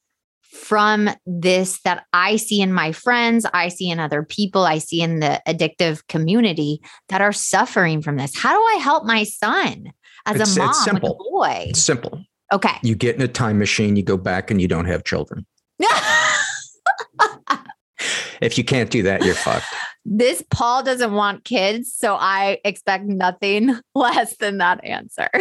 from 0.55 1.11
this 1.27 1.81
that 1.83 2.07
I 2.13 2.37
see 2.37 2.61
in 2.61 2.73
my 2.73 2.93
friends, 2.93 3.45
I 3.53 3.69
see 3.69 3.91
in 3.91 3.99
other 3.99 4.23
people, 4.23 4.65
I 4.65 4.79
see 4.79 5.01
in 5.01 5.21
the 5.21 5.43
addictive 5.47 6.07
community 6.07 6.81
that 7.09 7.21
are 7.21 7.33
suffering 7.33 8.01
from 8.01 8.17
this. 8.17 8.37
How 8.37 8.53
do 8.53 8.61
I 8.61 8.81
help 8.81 9.05
my 9.05 9.25
son 9.25 9.93
as 10.27 10.41
it's, 10.41 10.57
a 10.57 10.61
mom 10.61 10.71
it's 10.71 10.85
simple. 10.85 11.19
with 11.19 11.27
a 11.27 11.31
boy? 11.31 11.67
It's 11.69 11.81
simple. 11.81 12.25
Okay. 12.53 12.77
You 12.83 12.95
get 12.95 13.17
in 13.17 13.23
a 13.23 13.29
time 13.29 13.59
machine, 13.59 13.97
you 13.97 14.05
go 14.05 14.17
back 14.17 14.51
and 14.51 14.61
you 14.61 14.69
don't 14.69 14.87
have 14.87 15.03
children. 15.05 15.45
if 18.41 18.57
you 18.57 18.63
can't 18.65 18.91
do 18.91 19.03
that, 19.03 19.25
you're 19.25 19.35
fucked. 19.35 19.67
This 20.05 20.43
Paul 20.51 20.83
doesn't 20.83 21.15
want 21.15 21.45
kids, 21.45 21.93
so 21.93 22.15
I 22.15 22.59
expect 22.65 23.07
nothing 23.07 23.77
less 23.95 24.37
than 24.37 24.59
that 24.59 24.85
answer. 24.85 25.29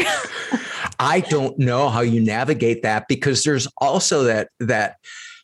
I 1.03 1.19
don't 1.19 1.59
know 1.59 1.89
how 1.89 2.01
you 2.01 2.21
navigate 2.21 2.83
that 2.83 3.07
because 3.07 3.43
there's 3.43 3.67
also 3.77 4.23
that 4.23 4.49
that 4.59 4.97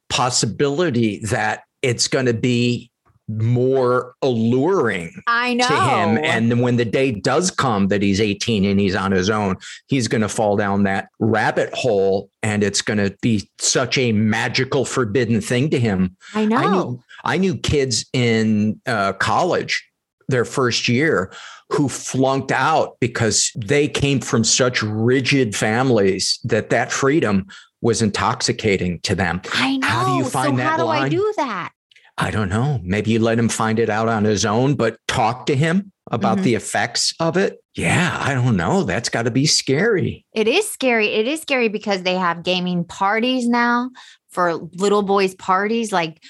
possibility 0.09 1.19
that 1.25 1.63
it's 1.81 2.07
going 2.07 2.27
to 2.27 2.33
be 2.33 2.89
more 3.27 4.15
alluring 4.23 5.21
I 5.27 5.53
know. 5.53 5.67
to 5.67 5.73
him. 5.73 6.17
And 6.23 6.61
when 6.61 6.77
the 6.77 6.85
day 6.85 7.11
does 7.11 7.51
come 7.51 7.89
that 7.89 8.01
he's 8.01 8.19
18 8.19 8.65
and 8.65 8.79
he's 8.79 8.95
on 8.95 9.11
his 9.11 9.29
own, 9.29 9.57
he's 9.87 10.07
going 10.07 10.21
to 10.21 10.29
fall 10.29 10.55
down 10.55 10.83
that 10.83 11.09
rabbit 11.19 11.69
hole 11.73 12.31
and 12.41 12.63
it's 12.63 12.81
going 12.81 12.97
to 12.97 13.15
be 13.21 13.49
such 13.59 13.97
a 13.97 14.11
magical, 14.13 14.83
forbidden 14.83 15.41
thing 15.41 15.69
to 15.69 15.79
him. 15.79 16.17
I 16.33 16.45
know. 16.45 16.57
I 16.57 16.67
knew, 16.71 17.03
I 17.23 17.37
knew 17.37 17.57
kids 17.57 18.05
in 18.13 18.81
uh, 18.87 19.13
college, 19.13 19.87
their 20.27 20.45
first 20.45 20.87
year, 20.87 21.31
who 21.71 21.87
flunked 21.87 22.51
out 22.51 22.97
because 22.99 23.51
they 23.55 23.87
came 23.87 24.19
from 24.19 24.43
such 24.43 24.81
rigid 24.81 25.55
families 25.55 26.39
that 26.43 26.69
that 26.71 26.91
freedom 26.91 27.47
was 27.81 28.01
intoxicating 28.01 28.99
to 29.01 29.15
them. 29.15 29.41
I 29.53 29.77
know. 29.77 29.87
How 29.87 30.05
do 30.05 30.23
you 30.23 30.29
find 30.29 30.53
so 30.53 30.57
that? 30.57 30.71
How 30.71 30.77
do 30.77 30.83
line? 30.83 31.03
I 31.03 31.09
do 31.09 31.33
that? 31.37 31.71
I 32.17 32.31
don't 32.31 32.49
know. 32.49 32.81
Maybe 32.83 33.11
you 33.11 33.19
let 33.19 33.39
him 33.39 33.47
find 33.47 33.79
it 33.79 33.89
out 33.89 34.09
on 34.09 34.25
his 34.25 34.45
own, 34.45 34.75
but 34.75 34.97
talk 35.07 35.45
to 35.45 35.55
him 35.55 35.93
about 36.11 36.37
mm-hmm. 36.37 36.45
the 36.45 36.55
effects 36.55 37.13
of 37.19 37.37
it. 37.37 37.63
Yeah, 37.75 38.17
I 38.19 38.33
don't 38.33 38.57
know. 38.57 38.83
That's 38.83 39.07
got 39.07 39.23
to 39.23 39.31
be 39.31 39.45
scary. 39.45 40.25
It 40.33 40.47
is 40.47 40.69
scary. 40.69 41.07
It 41.07 41.27
is 41.27 41.41
scary 41.41 41.69
because 41.69 42.03
they 42.03 42.15
have 42.15 42.43
gaming 42.43 42.83
parties 42.83 43.47
now 43.47 43.91
for 44.29 44.55
little 44.55 45.01
boys' 45.01 45.35
parties. 45.35 45.93
Like 45.93 46.21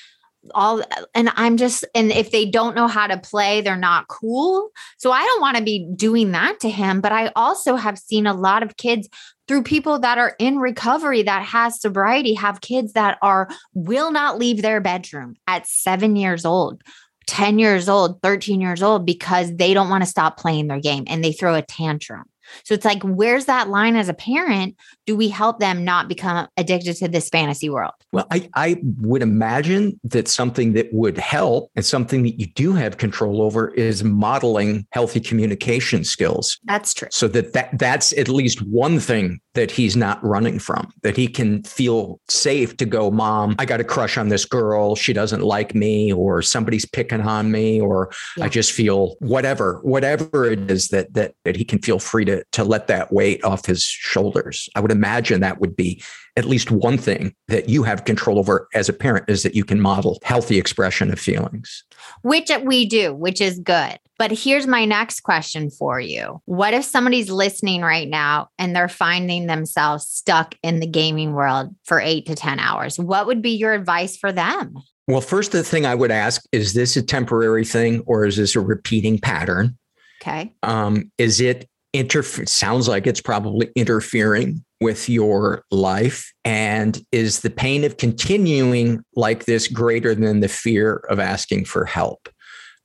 all 0.54 0.82
and 1.14 1.30
i'm 1.36 1.58
just 1.58 1.86
and 1.94 2.12
if 2.12 2.32
they 2.32 2.46
don't 2.46 2.76
know 2.76 2.88
how 2.88 3.08
to 3.08 3.18
play 3.18 3.62
they're 3.62 3.76
not 3.76 4.08
cool. 4.08 4.70
So 4.98 5.12
i 5.12 5.24
don't 5.24 5.42
want 5.42 5.58
to 5.58 5.64
be 5.64 5.88
doing 5.96 6.32
that 6.32 6.60
to 6.62 6.70
him 6.70 7.02
but 7.02 7.12
i 7.12 7.32
also 7.36 7.76
have 7.76 7.98
seen 7.98 8.26
a 8.26 8.34
lot 8.34 8.64
of 8.64 8.78
kids 8.78 9.10
through 9.48 9.64
people 9.64 10.00
that 10.00 10.18
are 10.18 10.36
in 10.40 10.60
recovery 10.60 11.24
that 11.24 11.44
has 11.44 11.82
sobriety 11.82 12.34
have 12.36 12.62
kids 12.62 12.94
that 12.94 13.18
are 13.22 13.50
will 13.74 14.12
not 14.12 14.38
leave 14.38 14.62
their 14.62 14.80
bedroom 14.80 15.36
at 15.48 15.68
7 15.68 16.16
years 16.16 16.46
old 16.46 16.82
10 17.28 17.60
years 17.60 17.90
old 17.90 18.22
13 18.22 18.62
years 18.62 18.82
old 18.82 19.06
because 19.06 19.56
they 19.56 19.74
don't 19.74 19.90
want 19.90 20.04
to 20.04 20.10
stop 20.10 20.38
playing 20.38 20.68
their 20.68 20.80
game 20.80 21.04
and 21.08 21.24
they 21.24 21.34
throw 21.34 21.56
a 21.56 21.62
tantrum 21.62 22.24
so 22.64 22.74
it's 22.74 22.86
like, 22.86 23.02
where's 23.04 23.46
that 23.46 23.70
line 23.70 23.96
as 23.96 24.10
a 24.10 24.14
parent? 24.14 24.76
Do 25.06 25.16
we 25.16 25.30
help 25.30 25.60
them 25.60 25.84
not 25.84 26.08
become 26.08 26.48
addicted 26.58 26.96
to 26.98 27.08
this 27.08 27.30
fantasy 27.30 27.70
world? 27.70 27.94
Well, 28.12 28.28
I, 28.32 28.50
I 28.56 28.82
would 29.02 29.22
imagine 29.22 30.00
that 30.06 30.28
something 30.28 30.74
that 30.74 30.92
would 30.94 31.18
help 31.18 31.72
and 31.76 31.86
something 31.86 32.24
that 32.24 32.40
you 32.40 32.48
do 32.48 32.74
have 32.74 32.98
control 32.98 33.42
over 33.42 33.70
is 33.76 34.04
modeling 34.04 34.86
healthy 34.92 35.20
communication 35.20 36.04
skills. 36.04 36.60
That's 36.64 36.94
true. 36.94 37.08
So 37.12 37.28
that, 37.30 37.54
that 37.54 37.78
that's 37.78 38.14
at 38.14 38.28
least 38.28 38.62
one 38.62 39.00
thing 39.00 39.40
that 39.54 39.72
he's 39.72 39.96
not 39.96 40.24
running 40.24 40.60
from, 40.60 40.92
that 41.04 41.18
he 41.18 41.28
can 41.28 41.64
feel 41.64 42.20
safe 42.30 42.78
to 42.78 42.86
go, 42.86 43.12
Mom, 43.12 43.56
I 43.60 43.66
got 43.66 43.80
a 43.80 43.84
crush 43.84 44.18
on 44.18 44.30
this 44.30 44.46
girl. 44.46 44.96
She 44.96 45.14
doesn't 45.14 45.42
like 45.42 45.76
me, 45.76 46.14
or 46.14 46.42
somebody's 46.42 46.86
picking 46.86 47.22
on 47.22 47.52
me, 47.52 47.82
or 47.82 48.12
yeah. 48.38 48.46
I 48.46 48.50
just 48.50 48.72
feel 48.72 49.16
whatever, 49.20 49.80
whatever 49.84 50.46
it 50.46 50.72
is 50.72 50.90
that 50.90 51.14
that 51.14 51.34
that 51.46 51.56
he 51.56 51.66
can 51.66 51.80
feel 51.80 52.00
free 52.00 52.26
to 52.26 52.39
to 52.52 52.64
let 52.64 52.88
that 52.88 53.12
weight 53.12 53.44
off 53.44 53.66
his 53.66 53.84
shoulders. 53.84 54.70
I 54.76 54.80
would 54.80 54.92
imagine 54.92 55.42
that 55.42 55.60
would 55.60 55.76
be 55.76 56.04
at 56.36 56.46
least 56.46 56.72
one 56.72 56.98
thing 56.98 57.36
that 57.48 57.70
you 57.70 57.84
have 57.84 58.06
control 58.06 58.40
over 58.40 58.68
as 58.74 58.88
a 58.88 58.94
parent 58.94 59.26
is 59.30 59.44
that 59.44 59.56
you 59.56 59.66
can 59.66 59.82
model 59.82 60.20
healthy 60.24 60.58
expression 60.58 61.12
of 61.12 61.20
feelings. 61.20 61.84
Which 62.22 62.50
we 62.64 62.86
do, 62.86 63.14
which 63.14 63.42
is 63.42 63.60
good. 63.60 64.00
But 64.18 64.32
here's 64.32 64.68
my 64.68 64.86
next 64.86 65.22
question 65.22 65.70
for 65.70 66.00
you. 66.00 66.42
What 66.46 66.74
if 66.74 66.84
somebody's 66.84 67.30
listening 67.30 67.82
right 67.82 68.08
now 68.08 68.50
and 68.58 68.76
they're 68.76 68.90
finding 68.90 69.48
themselves 69.48 70.08
stuck 70.08 70.56
in 70.62 70.82
the 70.82 70.88
gaming 70.88 71.34
world 71.34 71.74
for 71.86 72.02
eight 72.02 72.26
to 72.26 72.36
10 72.36 72.60
hours? 72.60 73.00
What 73.00 73.28
would 73.28 73.42
be 73.42 73.52
your 73.52 73.74
advice 73.74 74.18
for 74.18 74.32
them? 74.32 74.76
Well, 75.08 75.22
first, 75.22 75.54
the 75.54 75.64
thing 75.64 75.86
I 75.86 75.96
would 75.96 76.12
ask 76.12 76.44
is 76.52 76.74
this 76.74 76.96
a 76.96 77.02
temporary 77.02 77.66
thing 77.66 78.02
or 78.06 78.26
is 78.26 78.38
this 78.38 78.56
a 78.56 78.60
repeating 78.60 79.20
pattern? 79.20 79.78
Okay. 80.22 80.54
Um, 80.64 81.12
is 81.18 81.40
it 81.42 81.70
interfere 81.94 82.46
sounds 82.46 82.88
like 82.88 83.08
it's 83.08 83.22
probably 83.22 83.70
interfering 83.76 84.64
with 84.82 85.10
your 85.10 85.64
life. 85.72 86.32
And 86.46 87.02
is 87.12 87.42
the 87.42 87.50
pain 87.50 87.84
of 87.84 87.98
continuing 87.98 89.04
like 89.16 89.46
this 89.46 89.68
greater 89.68 90.16
than 90.16 90.40
the 90.40 90.48
fear 90.48 91.04
of 91.10 91.20
asking 91.20 91.66
for 91.66 91.86
help? 91.86 92.30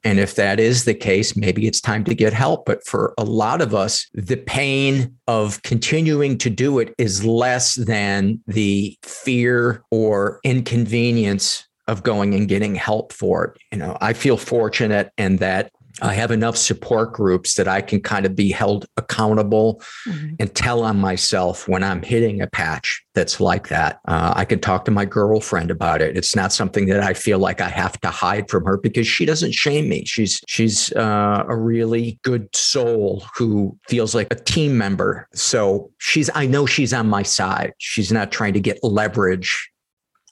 And 0.06 0.18
if 0.18 0.34
that 0.34 0.60
is 0.60 0.84
the 0.84 0.94
case 0.94 1.34
maybe 1.36 1.66
it's 1.66 1.80
time 1.80 2.04
to 2.04 2.14
get 2.14 2.32
help. 2.32 2.66
But 2.66 2.86
for 2.86 3.14
a 3.16 3.24
lot 3.24 3.60
of 3.60 3.74
us 3.74 4.06
the 4.12 4.36
pain 4.36 5.16
of 5.26 5.62
continuing 5.62 6.36
to 6.38 6.50
do 6.50 6.78
it 6.78 6.94
is 6.98 7.24
less 7.24 7.74
than 7.76 8.40
the 8.46 8.96
fear 9.02 9.82
or 9.90 10.40
inconvenience 10.44 11.66
of 11.86 12.02
going 12.02 12.34
and 12.34 12.48
getting 12.48 12.74
help 12.74 13.12
for 13.12 13.44
it. 13.44 13.58
You 13.72 13.78
know 13.78 13.98
i 14.00 14.12
feel 14.12 14.36
fortunate 14.36 15.10
in 15.18 15.36
that 15.36 15.70
I 16.02 16.14
have 16.14 16.32
enough 16.32 16.56
support 16.56 17.12
groups 17.12 17.54
that 17.54 17.68
I 17.68 17.80
can 17.80 18.00
kind 18.00 18.26
of 18.26 18.34
be 18.34 18.50
held 18.50 18.86
accountable 18.96 19.80
mm-hmm. 20.08 20.34
and 20.40 20.54
tell 20.54 20.82
on 20.82 20.98
myself 20.98 21.68
when 21.68 21.84
I'm 21.84 22.02
hitting 22.02 22.42
a 22.42 22.48
patch 22.48 23.04
that's 23.14 23.38
like 23.40 23.68
that. 23.68 24.00
Uh, 24.08 24.32
I 24.34 24.44
can 24.44 24.58
talk 24.58 24.84
to 24.86 24.90
my 24.90 25.04
girlfriend 25.04 25.70
about 25.70 26.02
it. 26.02 26.16
It's 26.16 26.34
not 26.34 26.52
something 26.52 26.86
that 26.86 27.00
I 27.00 27.14
feel 27.14 27.38
like 27.38 27.60
I 27.60 27.68
have 27.68 28.00
to 28.00 28.08
hide 28.08 28.50
from 28.50 28.64
her 28.64 28.76
because 28.76 29.06
she 29.06 29.24
doesn't 29.24 29.52
shame 29.52 29.88
me. 29.88 30.04
She's 30.04 30.40
she's 30.48 30.92
uh, 30.94 31.44
a 31.48 31.56
really 31.56 32.18
good 32.22 32.48
soul 32.54 33.24
who 33.36 33.78
feels 33.88 34.14
like 34.14 34.28
a 34.32 34.36
team 34.36 34.76
member. 34.76 35.28
So 35.32 35.92
she's 35.98 36.28
I 36.34 36.46
know 36.46 36.66
she's 36.66 36.92
on 36.92 37.08
my 37.08 37.22
side. 37.22 37.72
She's 37.78 38.10
not 38.10 38.32
trying 38.32 38.54
to 38.54 38.60
get 38.60 38.82
leverage 38.82 39.70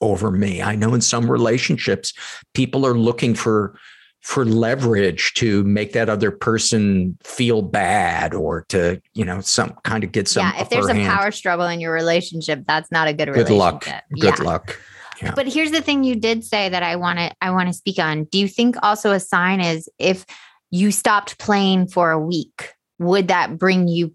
over 0.01 0.29
me. 0.29 0.61
I 0.61 0.75
know 0.75 0.93
in 0.93 1.01
some 1.01 1.31
relationships 1.31 2.13
people 2.53 2.85
are 2.85 2.93
looking 2.97 3.33
for 3.33 3.79
for 4.23 4.45
leverage 4.45 5.33
to 5.33 5.63
make 5.65 5.91
that 5.91 6.09
other 6.09 6.31
person 6.31 7.17
feel 7.23 7.61
bad 7.61 8.33
or 8.33 8.65
to 8.69 8.99
you 9.13 9.25
know 9.25 9.41
some 9.41 9.73
kind 9.83 10.03
of 10.03 10.11
get 10.11 10.27
some 10.27 10.41
yeah 10.41 10.61
if 10.61 10.69
there's 10.69 10.87
a 10.87 11.05
power 11.05 11.29
struggle 11.29 11.67
in 11.67 11.79
your 11.81 11.93
relationship 11.93 12.63
that's 12.65 12.89
not 12.91 13.07
a 13.07 13.13
good, 13.13 13.27
relationship. 13.27 13.47
good 13.49 13.57
luck. 13.57 13.85
good 14.19 14.39
yeah. 14.39 14.43
luck. 14.43 14.79
Yeah. 15.21 15.33
but 15.35 15.47
here's 15.47 15.71
the 15.71 15.81
thing 15.81 16.03
you 16.03 16.15
did 16.15 16.43
say 16.43 16.69
that 16.69 16.83
i 16.83 16.95
want 16.95 17.19
to 17.19 17.31
i 17.41 17.51
want 17.51 17.67
to 17.67 17.73
speak 17.73 17.99
on. 17.99 18.23
Do 18.25 18.39
you 18.39 18.47
think 18.47 18.75
also 18.81 19.11
a 19.11 19.19
sign 19.19 19.61
is 19.61 19.89
if 19.99 20.25
you 20.71 20.91
stopped 20.91 21.37
playing 21.37 21.87
for 21.87 22.11
a 22.11 22.19
week 22.19 22.73
would 22.99 23.27
that 23.27 23.57
bring 23.57 23.87
you 23.87 24.13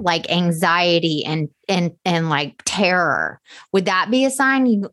like 0.00 0.30
anxiety 0.30 1.24
and 1.24 1.48
and 1.68 1.92
and 2.04 2.30
like 2.30 2.62
terror? 2.64 3.40
Would 3.72 3.84
that 3.84 4.10
be 4.10 4.24
a 4.24 4.30
sign? 4.30 4.66
You 4.66 4.90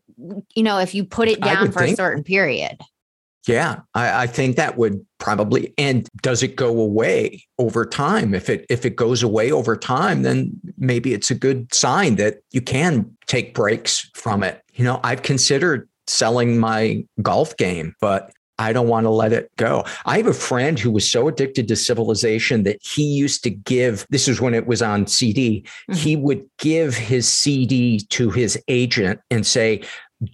you 0.54 0.62
know 0.62 0.78
if 0.78 0.94
you 0.94 1.04
put 1.04 1.28
it 1.28 1.40
down 1.40 1.72
for 1.72 1.80
think, 1.80 1.94
a 1.94 1.96
certain 1.96 2.22
period 2.22 2.78
yeah, 3.46 3.80
I, 3.94 4.24
I, 4.24 4.26
think 4.26 4.56
that 4.56 4.76
would 4.76 5.04
probably. 5.18 5.72
And 5.78 6.06
does 6.22 6.42
it 6.42 6.56
go 6.56 6.78
away 6.80 7.44
over 7.58 7.86
time? 7.86 8.34
If 8.34 8.50
it 8.50 8.66
if 8.68 8.84
it 8.84 8.96
goes 8.96 9.22
away 9.22 9.50
over 9.50 9.76
time, 9.76 10.22
then 10.22 10.52
maybe 10.76 11.14
it's 11.14 11.30
a 11.30 11.34
good 11.34 11.72
sign 11.72 12.16
that 12.16 12.40
you 12.50 12.60
can 12.60 13.16
take 13.26 13.54
breaks 13.54 14.10
from 14.14 14.42
it. 14.42 14.62
You 14.74 14.84
know, 14.84 15.00
I've 15.02 15.22
considered 15.22 15.88
selling 16.06 16.58
my 16.58 17.04
golf 17.22 17.56
game, 17.56 17.94
but 18.00 18.30
I 18.60 18.74
don't 18.74 18.88
want 18.88 19.04
to 19.04 19.10
let 19.10 19.32
it 19.32 19.50
go. 19.56 19.84
I 20.04 20.18
have 20.18 20.26
a 20.26 20.34
friend 20.34 20.78
who 20.78 20.90
was 20.90 21.10
so 21.10 21.28
addicted 21.28 21.66
to 21.68 21.76
civilization 21.76 22.64
that 22.64 22.76
he 22.82 23.04
used 23.04 23.42
to 23.44 23.50
give, 23.50 24.06
this 24.10 24.28
is 24.28 24.38
when 24.38 24.52
it 24.52 24.66
was 24.66 24.82
on 24.82 25.06
CD, 25.06 25.62
mm-hmm. 25.62 25.94
he 25.94 26.14
would 26.14 26.44
give 26.58 26.94
his 26.94 27.26
CD 27.26 28.00
to 28.10 28.30
his 28.30 28.62
agent 28.68 29.20
and 29.30 29.46
say, 29.46 29.82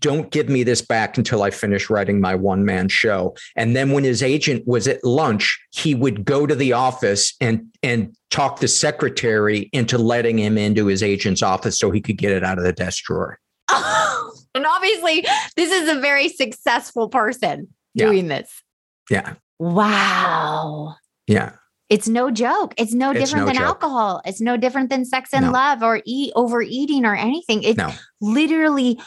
don't 0.01 0.31
give 0.31 0.49
me 0.49 0.63
this 0.63 0.83
back 0.83 1.17
until 1.17 1.43
I 1.43 1.51
finish 1.51 1.89
writing 1.89 2.21
my 2.21 2.35
one 2.35 2.65
man 2.65 2.89
show. 2.89 3.37
And 3.55 3.77
then 3.77 3.93
when 3.93 4.05
his 4.05 4.23
agent 4.23 4.67
was 4.67 4.89
at 4.89 5.03
lunch, 5.05 5.59
he 5.71 5.95
would 5.95 6.25
go 6.25 6.47
to 6.47 6.55
the 6.55 6.73
office 6.73 7.35
and 7.41 7.67
and 7.83 8.15
talk 8.31 8.61
the 8.61 8.69
secretary 8.69 9.71
into 9.73 9.99
letting 9.99 10.39
him 10.39 10.59
into 10.59 10.87
his 10.87 11.03
agent's 11.03 11.43
office 11.43 11.79
so 11.79 11.91
he 11.91 12.01
could 12.01 12.19
get 12.19 12.33
it 12.33 12.45
out 12.45 12.59
of 12.59 12.65
the 12.65 12.73
desk 12.73 13.05
drawer. 13.05 13.39
and 13.71 14.67
obviously, 14.67 15.25
this 15.57 15.71
is 15.71 15.89
a 15.89 16.01
very 16.01 16.29
successful 16.29 17.09
person 17.09 17.69
doing 17.95 18.27
yeah. 18.27 18.39
this. 18.39 18.63
Yeah. 19.11 19.35
Wow. 19.59 20.97
Yeah. 21.27 21.53
It's 21.89 22.09
no 22.09 22.33
joke. 22.33 22.75
It's 22.77 22.93
no 22.93 23.13
it's 23.13 23.21
different 23.21 23.47
no 23.47 23.47
than 23.47 23.57
joke. 23.57 23.67
alcohol. 23.67 24.21
It's 24.25 24.41
no 24.41 24.57
different 24.57 24.91
than 24.91 25.05
sex 25.05 25.31
and 25.33 25.47
no. 25.47 25.53
love 25.53 25.83
or 25.83 26.03
eat 26.05 26.33
overeating 26.35 27.05
or 27.05 27.15
anything. 27.15 27.63
It's 27.63 27.79
no. 27.79 27.93
literally 28.21 28.99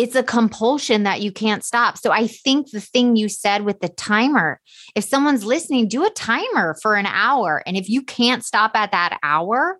it's 0.00 0.14
a 0.14 0.22
compulsion 0.22 1.02
that 1.02 1.20
you 1.20 1.30
can't 1.30 1.62
stop. 1.62 1.98
So 1.98 2.10
I 2.10 2.26
think 2.26 2.70
the 2.70 2.80
thing 2.80 3.16
you 3.16 3.28
said 3.28 3.66
with 3.66 3.80
the 3.80 3.90
timer, 3.90 4.58
if 4.94 5.04
someone's 5.04 5.44
listening, 5.44 5.88
do 5.88 6.06
a 6.06 6.10
timer 6.10 6.74
for 6.80 6.96
an 6.96 7.04
hour. 7.04 7.62
And 7.66 7.76
if 7.76 7.90
you 7.90 8.00
can't 8.02 8.42
stop 8.42 8.74
at 8.74 8.92
that 8.92 9.18
hour, 9.22 9.78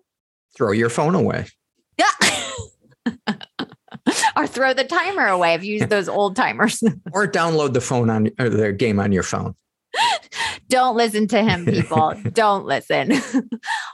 throw 0.55 0.73
your 0.73 0.89
phone 0.89 1.15
away. 1.15 1.47
Yeah. 1.97 3.15
or 4.35 4.45
throw 4.45 4.75
the 4.75 4.83
timer 4.83 5.25
away 5.25 5.55
if 5.55 5.63
you 5.63 5.79
use 5.79 5.87
those 5.87 6.07
old 6.07 6.35
timers. 6.35 6.83
or 7.13 7.27
download 7.27 7.73
the 7.73 7.81
phone 7.81 8.11
on 8.11 8.29
or 8.37 8.47
the 8.47 8.71
game 8.71 8.99
on 8.99 9.11
your 9.11 9.23
phone. 9.23 9.55
Don't 10.69 10.95
listen 10.95 11.27
to 11.29 11.43
him, 11.43 11.65
people. 11.65 12.13
Don't 12.31 12.65
listen. 12.65 13.13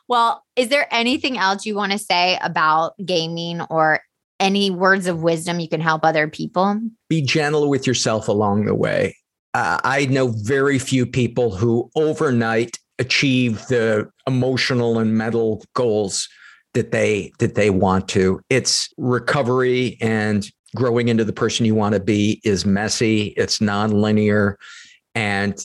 well, 0.09 0.43
is 0.57 0.67
there 0.67 0.87
anything 0.91 1.37
else 1.37 1.65
you 1.65 1.73
want 1.73 1.93
to 1.93 1.97
say 1.97 2.37
about 2.41 2.93
gaming 3.03 3.61
or 3.61 4.01
any 4.39 4.69
words 4.69 5.07
of 5.07 5.23
wisdom 5.23 5.59
you 5.59 5.69
can 5.69 5.81
help 5.81 6.03
other 6.03 6.27
people? 6.27 6.79
Be 7.09 7.21
gentle 7.21 7.69
with 7.69 7.87
yourself 7.87 8.27
along 8.27 8.65
the 8.65 8.75
way. 8.75 9.15
Uh, 9.53 9.79
I 9.83 10.05
know 10.05 10.27
very 10.27 10.77
few 10.77 11.05
people 11.05 11.55
who 11.55 11.89
overnight 11.95 12.77
achieve 12.99 13.65
the 13.67 14.09
emotional 14.27 14.99
and 14.99 15.17
mental 15.17 15.63
goals 15.73 16.27
that 16.73 16.91
they 16.91 17.31
that 17.39 17.55
they 17.55 17.69
want 17.69 18.07
to. 18.09 18.39
It's 18.49 18.89
recovery 18.97 19.97
and 20.01 20.47
growing 20.75 21.07
into 21.07 21.23
the 21.23 21.33
person 21.33 21.65
you 21.65 21.75
want 21.75 21.93
to 21.93 21.99
be 21.99 22.41
is 22.43 22.65
messy, 22.65 23.33
it's 23.37 23.59
nonlinear, 23.59 24.55
and 25.15 25.57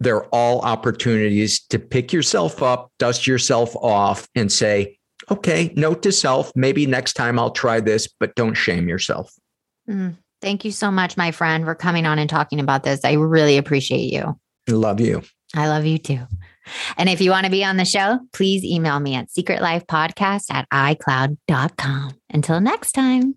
they're 0.00 0.24
all 0.26 0.60
opportunities 0.60 1.60
to 1.66 1.78
pick 1.78 2.12
yourself 2.12 2.62
up, 2.62 2.90
dust 2.98 3.26
yourself 3.26 3.74
off, 3.76 4.28
and 4.34 4.50
say, 4.50 4.98
okay, 5.30 5.72
note 5.76 6.02
to 6.02 6.12
self, 6.12 6.52
maybe 6.54 6.86
next 6.86 7.14
time 7.14 7.38
I'll 7.38 7.50
try 7.50 7.80
this, 7.80 8.08
but 8.20 8.34
don't 8.34 8.54
shame 8.54 8.88
yourself. 8.88 9.32
Mm, 9.88 10.16
Thank 10.44 10.66
you 10.66 10.72
so 10.72 10.90
much, 10.90 11.16
my 11.16 11.30
friend, 11.30 11.64
for 11.64 11.74
coming 11.74 12.04
on 12.04 12.18
and 12.18 12.28
talking 12.28 12.60
about 12.60 12.82
this. 12.82 13.02
I 13.02 13.12
really 13.12 13.56
appreciate 13.56 14.12
you. 14.12 14.38
Love 14.68 15.00
you. 15.00 15.22
I 15.54 15.68
love 15.68 15.86
you 15.86 15.96
too. 15.96 16.20
And 16.98 17.08
if 17.08 17.22
you 17.22 17.30
want 17.30 17.46
to 17.46 17.50
be 17.50 17.64
on 17.64 17.78
the 17.78 17.86
show, 17.86 18.18
please 18.34 18.62
email 18.62 19.00
me 19.00 19.14
at 19.14 19.28
secretlifepodcast 19.30 20.44
at 20.50 20.68
iCloud.com. 20.70 22.10
Until 22.28 22.60
next 22.60 22.92
time. 22.92 23.36